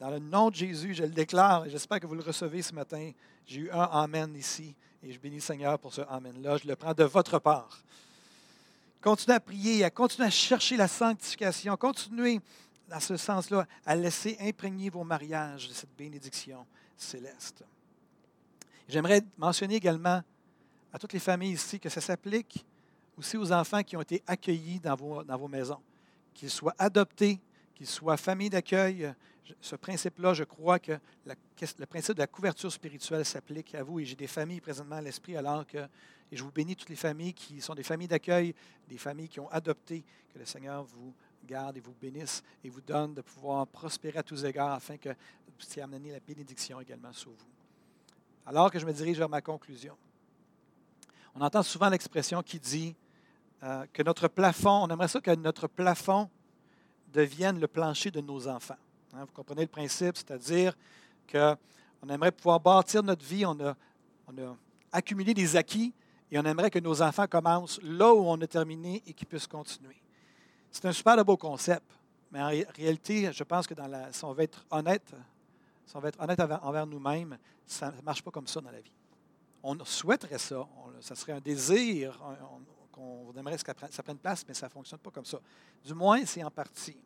[0.00, 2.72] Dans le nom de Jésus, je le déclare et j'espère que vous le recevez ce
[2.72, 3.10] matin.
[3.46, 6.56] J'ai eu un Amen ici et je bénis le Seigneur pour ce Amen-là.
[6.56, 7.82] Je le prends de votre part.
[9.00, 12.40] Continuez à prier, continuez à chercher la sanctification, continuez
[12.88, 16.66] dans ce sens-là, à laisser imprégner vos mariages de cette bénédiction
[16.96, 17.64] céleste.
[18.88, 20.22] J'aimerais mentionner également
[20.92, 22.64] à toutes les familles ici que ça s'applique
[23.18, 25.80] aussi aux enfants qui ont été accueillis dans vos, dans vos maisons,
[26.32, 27.40] qu'ils soient adoptés,
[27.74, 29.12] qu'ils soient familles d'accueil.
[29.60, 30.92] Ce principe-là, je crois que
[31.26, 35.00] le principe de la couverture spirituelle s'applique à vous et j'ai des familles présentement à
[35.00, 35.78] l'esprit alors que,
[36.30, 38.54] et je vous bénis toutes les familles qui sont des familles d'accueil,
[38.88, 41.12] des familles qui ont adopté, que le Seigneur vous
[41.46, 45.10] garde et vous bénisse et vous donne de pouvoir prospérer à tous égards afin que
[45.10, 47.46] vous puissiez amener la bénédiction également sur vous.
[48.46, 49.96] Alors que je me dirige vers ma conclusion,
[51.34, 52.96] on entend souvent l'expression qui dit
[53.62, 56.30] euh, que notre plafond, on aimerait ça que notre plafond
[57.12, 58.76] devienne le plancher de nos enfants.
[59.14, 60.76] Hein, vous comprenez le principe, c'est-à-dire
[61.30, 63.74] qu'on aimerait pouvoir bâtir notre vie, on a,
[64.26, 64.56] on a
[64.92, 65.92] accumulé des acquis
[66.30, 69.46] et on aimerait que nos enfants commencent là où on a terminé et qu'ils puissent
[69.46, 69.96] continuer.
[70.80, 71.90] C'est un super beau concept,
[72.30, 73.74] mais en réalité, je pense que
[74.12, 75.12] si on veut être honnête,
[75.84, 78.80] si on veut être honnête envers nous-mêmes, ça ne marche pas comme ça dans la
[78.80, 78.92] vie.
[79.60, 80.68] On souhaiterait ça,
[81.00, 82.16] ça serait un désir
[82.92, 85.40] qu'on aimerait que ça prenne place, mais ça ne fonctionne pas comme ça.
[85.84, 87.02] Du moins, c'est en partie.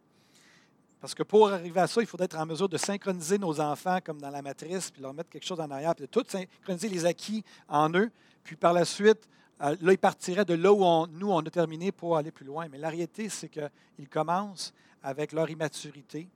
[1.00, 4.00] Parce que pour arriver à ça, il faudrait être en mesure de synchroniser nos enfants
[4.04, 6.90] comme dans la matrice, puis leur mettre quelque chose en arrière, puis de tout synchroniser
[6.90, 8.10] les acquis en eux,
[8.44, 9.26] puis par la suite
[9.62, 12.68] là, ils partiraient de là où nous, on a terminé pour aller plus loin.
[12.68, 16.28] Mais la réalité, c'est qu'ils commencent avec leur immaturité.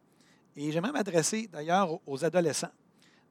[0.56, 2.70] Et j'aimerais m'adresser d'ailleurs aux adolescents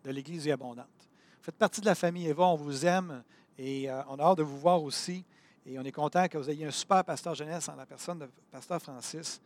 [0.03, 0.85] de l'Église abondante.
[0.99, 3.23] Vous faites partie de la famille Eva, on vous aime
[3.57, 5.23] et euh, on a hâte de vous voir aussi.
[5.65, 8.29] Et on est content que vous ayez un super pasteur jeunesse en la personne de
[8.51, 9.41] pasteur Francis.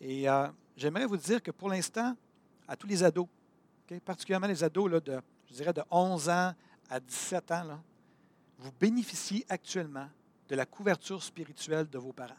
[0.00, 2.14] Et euh, j'aimerais vous dire que pour l'instant,
[2.68, 3.26] à tous les ados,
[4.04, 6.52] particulièrement les ados là, de, je dirais, de 11 ans
[6.90, 7.80] à 17 ans, là,
[8.62, 10.08] vous bénéficiez actuellement
[10.48, 12.34] de la couverture spirituelle de vos parents.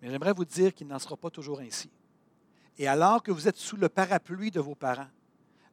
[0.00, 1.90] Mais j'aimerais vous dire qu'il n'en sera pas toujours ainsi.
[2.78, 5.08] Et alors que vous êtes sous le parapluie de vos parents,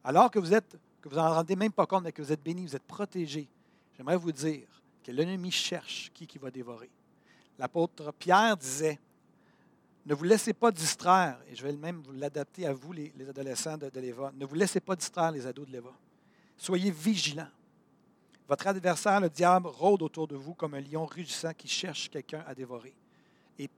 [0.04, 2.42] alors que vous êtes, que vous n'en rendez même pas compte, mais que vous êtes
[2.42, 3.48] bénis, vous êtes protégés,
[3.96, 4.68] j'aimerais vous dire
[5.02, 6.90] que l'ennemi cherche qui qui va dévorer.
[7.58, 8.98] L'apôtre Pierre disait,
[10.06, 13.78] ne vous laissez pas distraire, et je vais même vous l'adapter à vous, les, adolescents
[13.78, 15.92] de, de l'Éva, ne vous laissez pas distraire les ados de l'Éva.
[16.56, 17.48] Soyez vigilants.
[18.50, 22.42] Votre adversaire, le diable, rôde autour de vous comme un lion rugissant qui cherche quelqu'un
[22.48, 22.92] à dévorer.
[23.56, 23.70] Et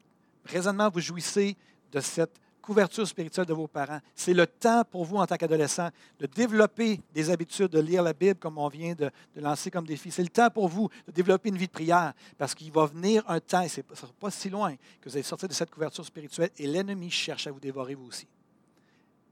[0.42, 1.58] présentement, vous jouissez
[1.92, 4.00] de cette couverture spirituelle de vos parents.
[4.14, 8.14] C'est le temps pour vous, en tant qu'adolescent, de développer des habitudes, de lire la
[8.14, 10.10] Bible comme on vient de, lancer comme défi.
[10.10, 13.22] C'est le temps pour vous de développer une vie de prière parce qu'il va venir
[13.28, 15.70] un temps, et ce ne sera pas si loin, que vous allez sortir de cette
[15.70, 18.26] couverture spirituelle et l'ennemi cherche à vous dévorer vous aussi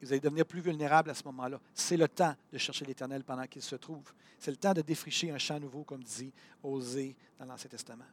[0.01, 1.61] vous allez devenir plus vulnérable à ce moment-là.
[1.75, 4.13] C'est le temps de chercher l'Éternel pendant qu'il se trouve.
[4.39, 6.33] C'est le temps de défricher un champ nouveau, comme dit
[6.63, 8.05] Osée dans l'Ancien Testament.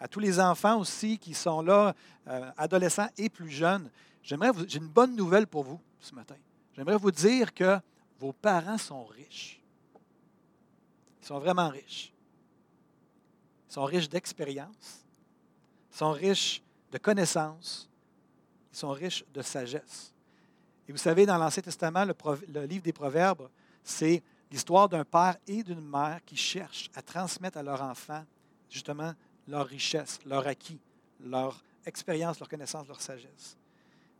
[0.00, 1.94] À tous les enfants aussi qui sont là,
[2.26, 3.90] euh, adolescents et plus jeunes,
[4.22, 6.36] j'aimerais j'ai une bonne nouvelle pour vous ce matin.
[6.74, 7.78] J'aimerais vous dire que
[8.18, 9.60] vos parents sont riches.
[11.22, 12.12] Ils sont vraiment riches.
[13.68, 15.04] Ils sont riches d'expérience.
[15.92, 16.62] Ils sont riches
[16.92, 17.90] de connaissances.
[18.72, 20.12] Ils sont riches de sagesse.
[20.88, 23.48] Et vous savez, dans l'Ancien Testament, le, livre des Proverbes,
[23.82, 28.24] c'est l'histoire d'un père et d'une mère qui cherchent à transmettre à leur enfant
[28.70, 29.12] justement
[29.48, 30.78] leur richesse, leur acquis,
[31.20, 33.56] leur expérience, leur connaissance, leur sagesse.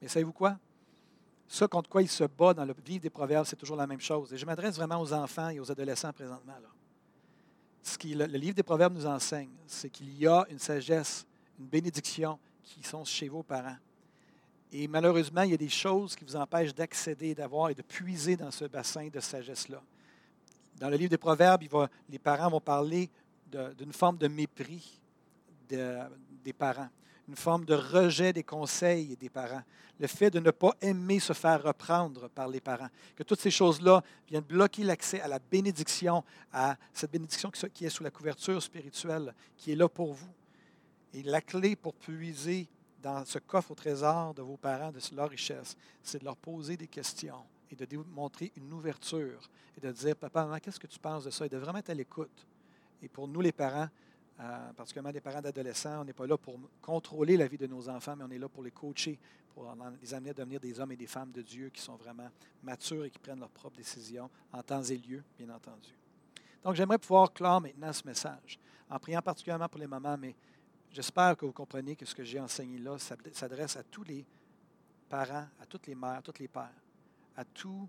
[0.01, 0.59] Mais savez-vous quoi?
[1.49, 4.01] Ce contre quoi il se bat dans le livre des Proverbes, c'est toujours la même
[4.01, 4.33] chose.
[4.33, 6.55] Et je m'adresse vraiment aux enfants et aux adolescents présentement.
[7.83, 11.25] Ce que le livre des Proverbes nous enseigne, c'est qu'il y a une sagesse,
[11.59, 13.77] une bénédiction qui sont chez vos parents.
[14.73, 18.37] Et malheureusement, il y a des choses qui vous empêchent d'accéder, d'avoir et de puiser
[18.37, 19.83] dans ce bassin de sagesse-là.
[20.79, 21.63] Dans le livre des Proverbes,
[22.09, 23.09] les parents vont parler
[23.47, 25.01] d'une forme de mépris
[25.69, 25.99] de-
[26.45, 26.89] des parents,
[27.29, 29.63] une forme de rejet des conseils des parents,
[29.99, 33.51] le fait de ne pas aimer se faire reprendre par les parents, que toutes ces
[33.51, 38.63] choses-là viennent bloquer l'accès à la bénédiction, à cette bénédiction qui est sous la couverture
[38.63, 40.29] spirituelle, qui est là pour vous.
[41.15, 42.69] Et la clé pour puiser
[43.03, 46.77] dans ce coffre au trésor de vos parents, de leur richesse, c'est de leur poser
[46.77, 50.99] des questions et de démontrer une ouverture et de dire, papa, maman, qu'est-ce que tu
[50.99, 51.47] penses de ça?
[51.47, 52.47] Et de vraiment être à l'écoute.
[53.03, 53.89] Et pour nous, les parents,
[54.41, 57.89] euh, particulièrement les parents d'adolescents, on n'est pas là pour contrôler la vie de nos
[57.89, 59.19] enfants, mais on est là pour les coacher,
[59.55, 62.29] pour les amener à devenir des hommes et des femmes de Dieu qui sont vraiment
[62.63, 65.91] matures et qui prennent leurs propres décisions en temps et lieu, bien entendu.
[66.63, 70.35] Donc, j'aimerais pouvoir clore maintenant ce message en priant particulièrement pour les mamans, mais
[70.93, 74.25] j'espère que vous comprenez que ce que j'ai enseigné là s'ad- s'adresse à tous les
[75.09, 76.75] parents, à toutes les mères, à tous les pères,
[77.37, 77.89] à tous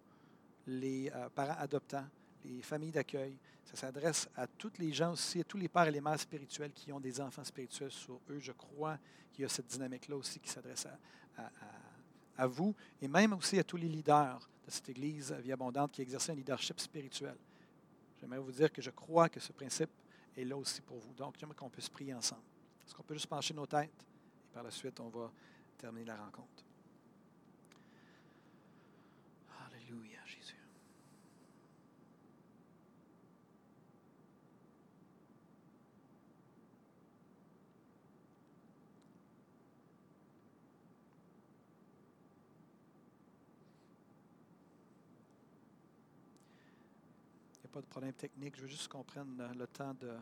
[0.68, 2.06] les euh, parents adoptants,
[2.44, 3.38] les familles d'accueil.
[3.64, 6.72] Ça s'adresse à tous les gens aussi, à tous les pères et les mères spirituels
[6.72, 8.40] qui ont des enfants spirituels sur eux.
[8.40, 8.98] Je crois
[9.34, 10.88] qu'il y a cette dynamique-là aussi qui s'adresse
[12.38, 16.02] à vous et même aussi à tous les leaders de cette Église Vie Abondante qui
[16.02, 17.36] exercent un leadership spirituel.
[18.20, 19.90] J'aimerais vous dire que je crois que ce principe
[20.36, 21.14] est là aussi pour vous.
[21.14, 22.42] Donc, j'aimerais qu'on puisse prier ensemble.
[22.88, 25.30] Est-ce qu'on peut juste pencher nos têtes et par la suite, on va
[25.78, 26.64] terminer la rencontre.
[29.68, 30.56] Alléluia, Jésus.
[47.56, 48.56] Il n'y a pas de problème technique.
[48.56, 50.14] Je veux juste qu'on prenne le- temps de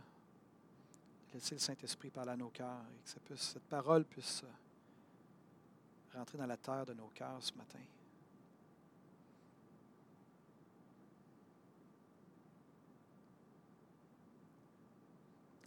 [1.33, 6.45] laisser le Saint-Esprit parler à nos cœurs et que cette parole puisse euh, rentrer dans
[6.45, 7.79] la terre de nos cœurs ce matin.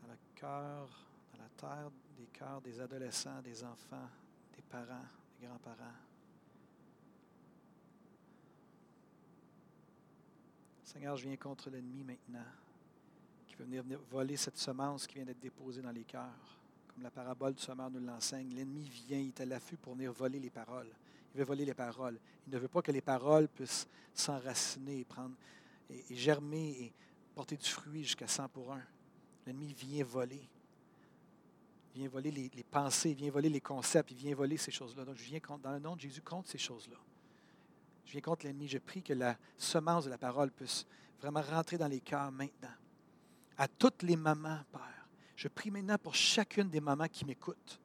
[0.03, 0.89] Dans le cœur,
[1.33, 4.09] dans la terre des cœurs des adolescents, des enfants,
[4.57, 5.07] des parents,
[5.39, 5.95] des grands-parents.
[10.83, 12.47] Seigneur, je viens contre l'ennemi maintenant,
[13.59, 16.59] veut venir voler cette semence qui vient d'être déposée dans les cœurs.
[16.89, 20.13] Comme la parabole du semeur nous l'enseigne, l'ennemi vient, il est à l'affût pour venir
[20.13, 20.89] voler les paroles.
[21.35, 22.19] Il veut voler les paroles.
[22.47, 25.35] Il ne veut pas que les paroles puissent s'enraciner et, prendre,
[25.91, 26.93] et, germer et
[27.35, 28.81] porter du fruit jusqu'à 100 pour 1.
[29.47, 30.49] L'ennemi vient voler.
[31.95, 35.05] Il vient voler les, pensées, il vient voler les concepts, il vient voler ces choses-là.
[35.05, 36.99] Donc, je viens dans le nom de Jésus contre ces choses-là.
[38.05, 38.69] Je viens contre l'ennemi.
[38.69, 40.87] Je prie que la semence de la parole puisse
[41.21, 42.75] vraiment rentrer dans les cœurs maintenant.
[43.59, 44.81] À toutes les mamans, Père.
[45.35, 47.81] Je prie maintenant pour chacune des mamans qui m'écoutent.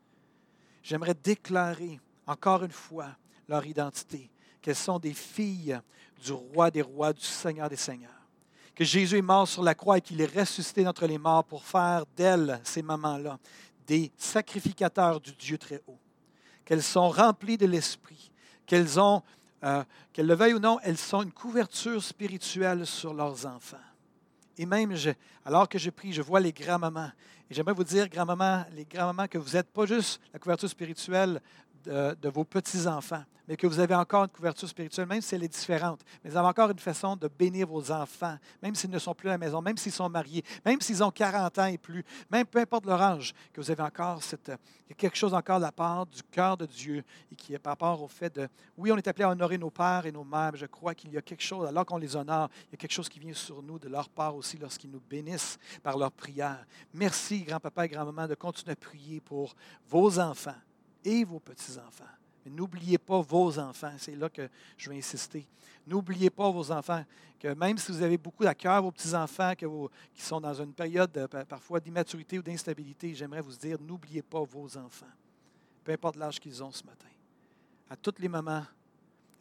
[0.84, 3.10] J'aimerais déclarer encore une fois
[3.48, 4.30] leur identité,
[4.62, 5.80] qu'elles sont des filles
[6.24, 8.12] du roi des rois, du Seigneur des seigneurs.
[8.76, 11.64] Que Jésus est mort sur la croix et qu'il est ressuscité d'entre les morts pour
[11.64, 13.38] faire d'elles, ces mamans-là,
[13.86, 16.00] des sacrificateurs du Dieu très haut.
[16.66, 18.32] Qu'elles sont remplies de l'Esprit,
[18.66, 19.22] qu'elles ont
[19.64, 23.78] euh, qu'elles le veuillent ou non, elles sont une couverture spirituelle sur leurs enfants.
[24.58, 24.96] Et même,
[25.46, 27.12] alors que je prie, je vois les grands-mamans.
[27.50, 31.42] Et j'aimerais vous dire, grand-maman, les grands-mamans, que vous n'êtes pas juste la couverture spirituelle
[31.84, 35.54] de, vos petits-enfants, mais que vous avez encore une couverture spirituelle, même si elle est
[35.54, 36.00] différente.
[36.24, 39.30] Mais vous avez encore une façon de bénir vos enfants, même s'ils ne sont plus
[39.30, 42.46] à la maison, même s'ils sont mariés, même s'ils ont 40 ans et plus, même
[42.46, 44.52] peu importe leur âge, que vous avez encore cette,
[44.98, 48.02] quelque chose encore de la part du cœur de Dieu et qui est par rapport
[48.02, 50.60] au fait de, oui, on est appelé à honorer nos pères et nos mères, mais
[50.60, 52.94] je crois qu'il y a quelque chose, alors qu'on les honore, il y a quelque
[52.94, 56.66] chose qui vient sur nous de leur part aussi lorsqu'ils nous bénissent par leur prière.
[56.94, 59.56] Merci, grand-papa et grand-maman, de continuer à prier pour
[59.90, 60.56] vos enfants
[61.04, 62.04] et vos petits-enfants.
[62.46, 65.48] Mais n'oubliez pas vos enfants, c'est là que je vais insister.
[65.88, 67.04] N'oubliez pas vos enfants,
[67.40, 71.16] que même si vous avez beaucoup à cœur, vos petits-enfants qui sont dans une période
[71.18, 75.06] euh, pa- parfois d'immaturité ou d'instabilité, j'aimerais vous dire, n'oubliez pas vos enfants,
[75.84, 77.08] peu importe l'âge qu'ils ont ce matin.
[77.90, 78.66] À toutes les mamans,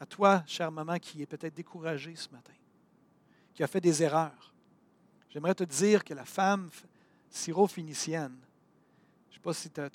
[0.00, 2.52] à toi, chère maman, qui est peut-être découragée ce matin,
[3.54, 4.52] qui a fait des erreurs,
[5.28, 6.68] j'aimerais te dire que la femme
[7.30, 8.36] syro-phénicienne,
[9.43, 9.93] sais pas si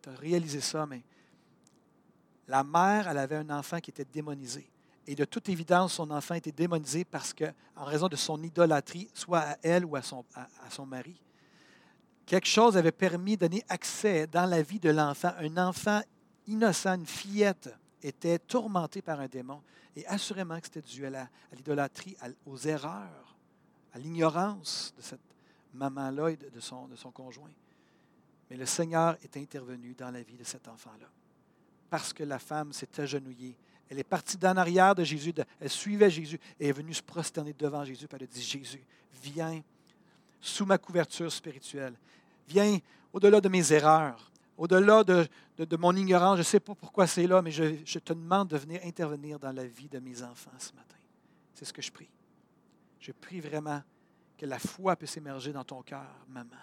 [0.00, 1.02] tu as, réalisé ça, mais
[2.48, 4.68] la mère, elle avait un enfant qui était démonisé.
[5.06, 7.44] Et de toute évidence, son enfant était démonisé parce que,
[7.76, 10.24] en raison de son idolâtrie, soit à elle ou à son,
[10.86, 11.20] mari,
[12.24, 15.32] quelque chose avait permis de donner accès dans la vie de l'enfant.
[15.38, 16.00] Un enfant
[16.46, 19.60] innocent, une fillette, était tourmenté par un démon.
[19.94, 22.16] Et assurément que c'était dû à l'idolâtrie,
[22.46, 23.36] aux erreurs,
[23.92, 25.20] à l'ignorance de cette
[25.74, 27.50] maman-là et de son conjoint.
[28.52, 31.06] Mais le Seigneur est intervenu dans la vie de cet enfant-là.
[31.88, 33.56] Parce que la femme s'est agenouillée,
[33.88, 37.54] Elle est partie d'en arrière de Jésus, elle suivait Jésus et est venue se prosterner
[37.54, 38.06] devant Jésus.
[38.06, 38.84] Puis elle a dit Jésus,
[39.22, 39.62] viens
[40.38, 41.94] sous ma couverture spirituelle.
[42.46, 42.78] Viens
[43.10, 45.26] au-delà de mes erreurs, au-delà de,
[45.78, 46.34] mon ignorance.
[46.36, 49.38] Je ne sais pas pourquoi c'est là, mais je, je te demande de venir intervenir
[49.38, 50.96] dans la vie de mes enfants ce matin.
[51.54, 52.10] C'est ce que je prie.
[53.00, 53.82] Je prie vraiment
[54.36, 56.58] que la foi puisse émerger dans ton cœur, maman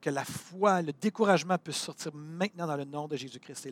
[0.00, 3.68] que la foi, le découragement puisse sortir maintenant dans le nom de Jésus-Christ.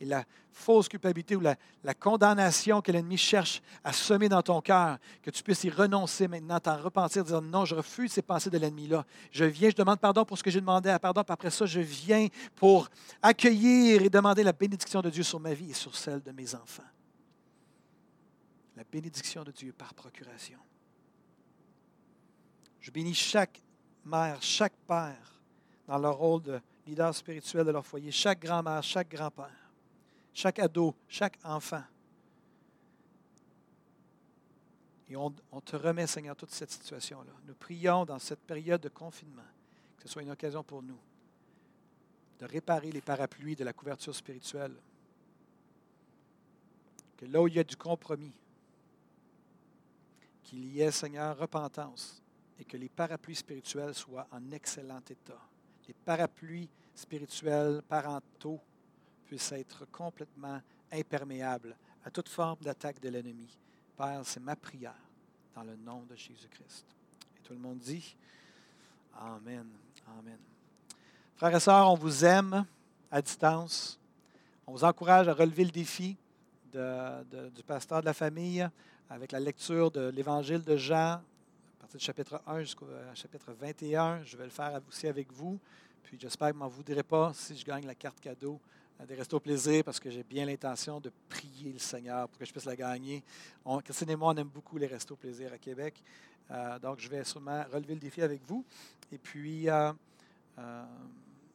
[0.00, 4.60] Et la, fausse culpabilité ou la, la condamnation que l'ennemi cherche à semer dans ton
[4.60, 8.50] cœur, que tu puisses y renoncer maintenant, t'en repentir, dire non, je refuse ces pensées
[8.50, 9.04] de l'ennemi-là.
[9.32, 11.66] Je viens, je demande pardon pour ce que j'ai demandé à pardon, puis après ça,
[11.66, 12.88] je viens pour
[13.20, 16.54] accueillir et demander la bénédiction de Dieu sur ma vie et sur celle de mes
[16.54, 16.82] enfants.
[18.76, 20.58] La bénédiction de Dieu par procuration.
[22.78, 23.60] Je bénis chaque
[24.04, 25.33] mère, chaque père
[25.86, 29.70] dans leur rôle de leader spirituel de leur foyer, chaque grand-mère, chaque grand-père,
[30.32, 31.82] chaque ado, chaque enfant.
[35.08, 37.32] Et on, te remet, Seigneur, toute cette situation-là.
[37.46, 39.42] Nous prions dans cette période de confinement
[39.96, 40.98] que ce soit une occasion pour nous
[42.40, 44.74] de réparer les parapluies de la couverture spirituelle.
[47.16, 48.32] Que là où il y a du compromis,
[50.42, 52.22] qu'il y ait, Seigneur, repentance
[52.58, 55.40] et que les parapluies spirituels soient en excellent état
[55.88, 58.60] les parapluies spirituels parentaux
[59.26, 60.60] puissent être complètement
[60.92, 63.58] imperméables à toute forme d'attaque de l'ennemi.
[63.96, 64.94] Père, c'est ma prière
[65.54, 66.84] dans le nom de Jésus-Christ.
[67.36, 68.16] Et tout le monde dit
[69.18, 69.66] Amen.
[70.18, 70.38] Amen.
[71.36, 72.64] Frères et sœurs, on vous aime
[73.10, 73.98] à distance.
[74.66, 76.16] On vous encourage à relever le défi
[76.72, 78.68] du pasteur de la famille
[79.08, 81.20] avec la lecture de l'Évangile de Jean
[81.98, 84.24] du chapitre 1 jusqu'au euh, chapitre 21.
[84.24, 85.60] Je vais le faire aussi avec vous.
[86.02, 88.60] Puis j'espère que ne m'en voudrez pas si je gagne la carte cadeau
[89.08, 92.50] des Restos Plaisir parce que j'ai bien l'intention de prier le Seigneur pour que je
[92.50, 93.22] puisse la gagner.
[93.84, 96.02] Christine et moi, on aime beaucoup les Restos Plaisir à Québec.
[96.50, 98.64] Euh, donc, je vais sûrement relever le défi avec vous.
[99.12, 99.92] Et puis, euh,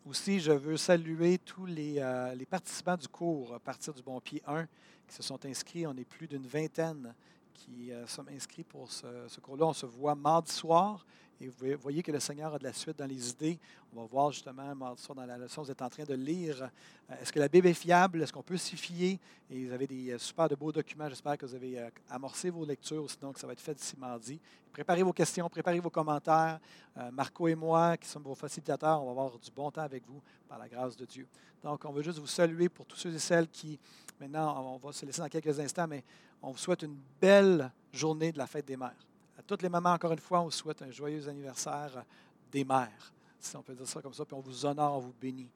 [0.06, 2.02] aussi, je veux saluer tous les,
[2.38, 4.66] les, participants du cours à partir du Bon Pied 1
[5.06, 5.86] qui se sont inscrits.
[5.86, 7.14] On est plus d'une vingtaine
[7.60, 9.66] qui euh, sommes inscrits pour ce, cours-là.
[9.66, 11.06] On se voit mardi soir
[11.42, 13.58] et vous voyez que le Seigneur a de la suite dans les idées.
[13.94, 16.64] On va voir justement dans la leçon, vous êtes en train de lire.
[16.64, 18.22] Euh, est-ce que la Bible est fiable?
[18.22, 19.18] Est-ce qu'on peut s'y fier?
[19.50, 21.08] Et vous avez des euh, super de beaux documents.
[21.08, 24.40] J'espère que vous avez amorcé vos lectures, sinon que ça va être fait d'ici mardi.
[24.74, 26.60] Préparez vos questions, préparez vos commentaires.
[27.12, 30.22] Marco et moi, qui sommes vos facilitateurs, on va avoir du bon temps avec vous
[30.48, 31.26] par la grâce de Dieu.
[31.64, 33.80] Donc, on veut juste vous saluer pour tous ceux et celles qui,
[34.20, 36.04] maintenant, on va se laisser dans quelques instants, mais
[36.42, 39.09] on vous souhaite une belle journée de la fête des mères.
[39.50, 42.06] Toutes les mamans, encore une fois, on souhaite un joyeux anniversaire
[42.52, 45.16] des mères, si on peut dire ça comme ça, puis on vous honore, on vous
[45.20, 45.50] bénit.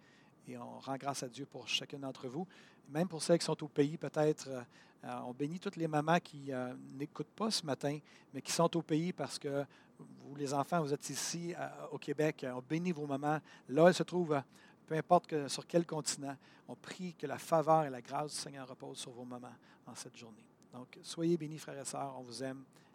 [0.48, 2.48] Et on rend grâce à Dieu pour chacun d'entre vous.
[2.90, 6.52] Même pour celles qui sont au pays, peut-être, euh, on bénit toutes les mamans qui
[6.52, 8.00] euh, n'écoutent pas ce matin,
[8.34, 9.64] mais qui sont au pays parce que
[10.00, 12.48] vous, les enfants, vous êtes ici euh, au Québec.
[12.52, 13.38] On bénit vos mamans.
[13.70, 14.42] Là, elles se trouvent,
[14.88, 16.36] peu importe sur quel continent.
[16.68, 19.54] On prie que la faveur et la grâce du Seigneur reposent sur vos mamans
[19.86, 20.48] en cette journée.
[20.74, 22.16] Donc, soyez bénis, frères et sœurs.
[22.18, 22.64] On vous aime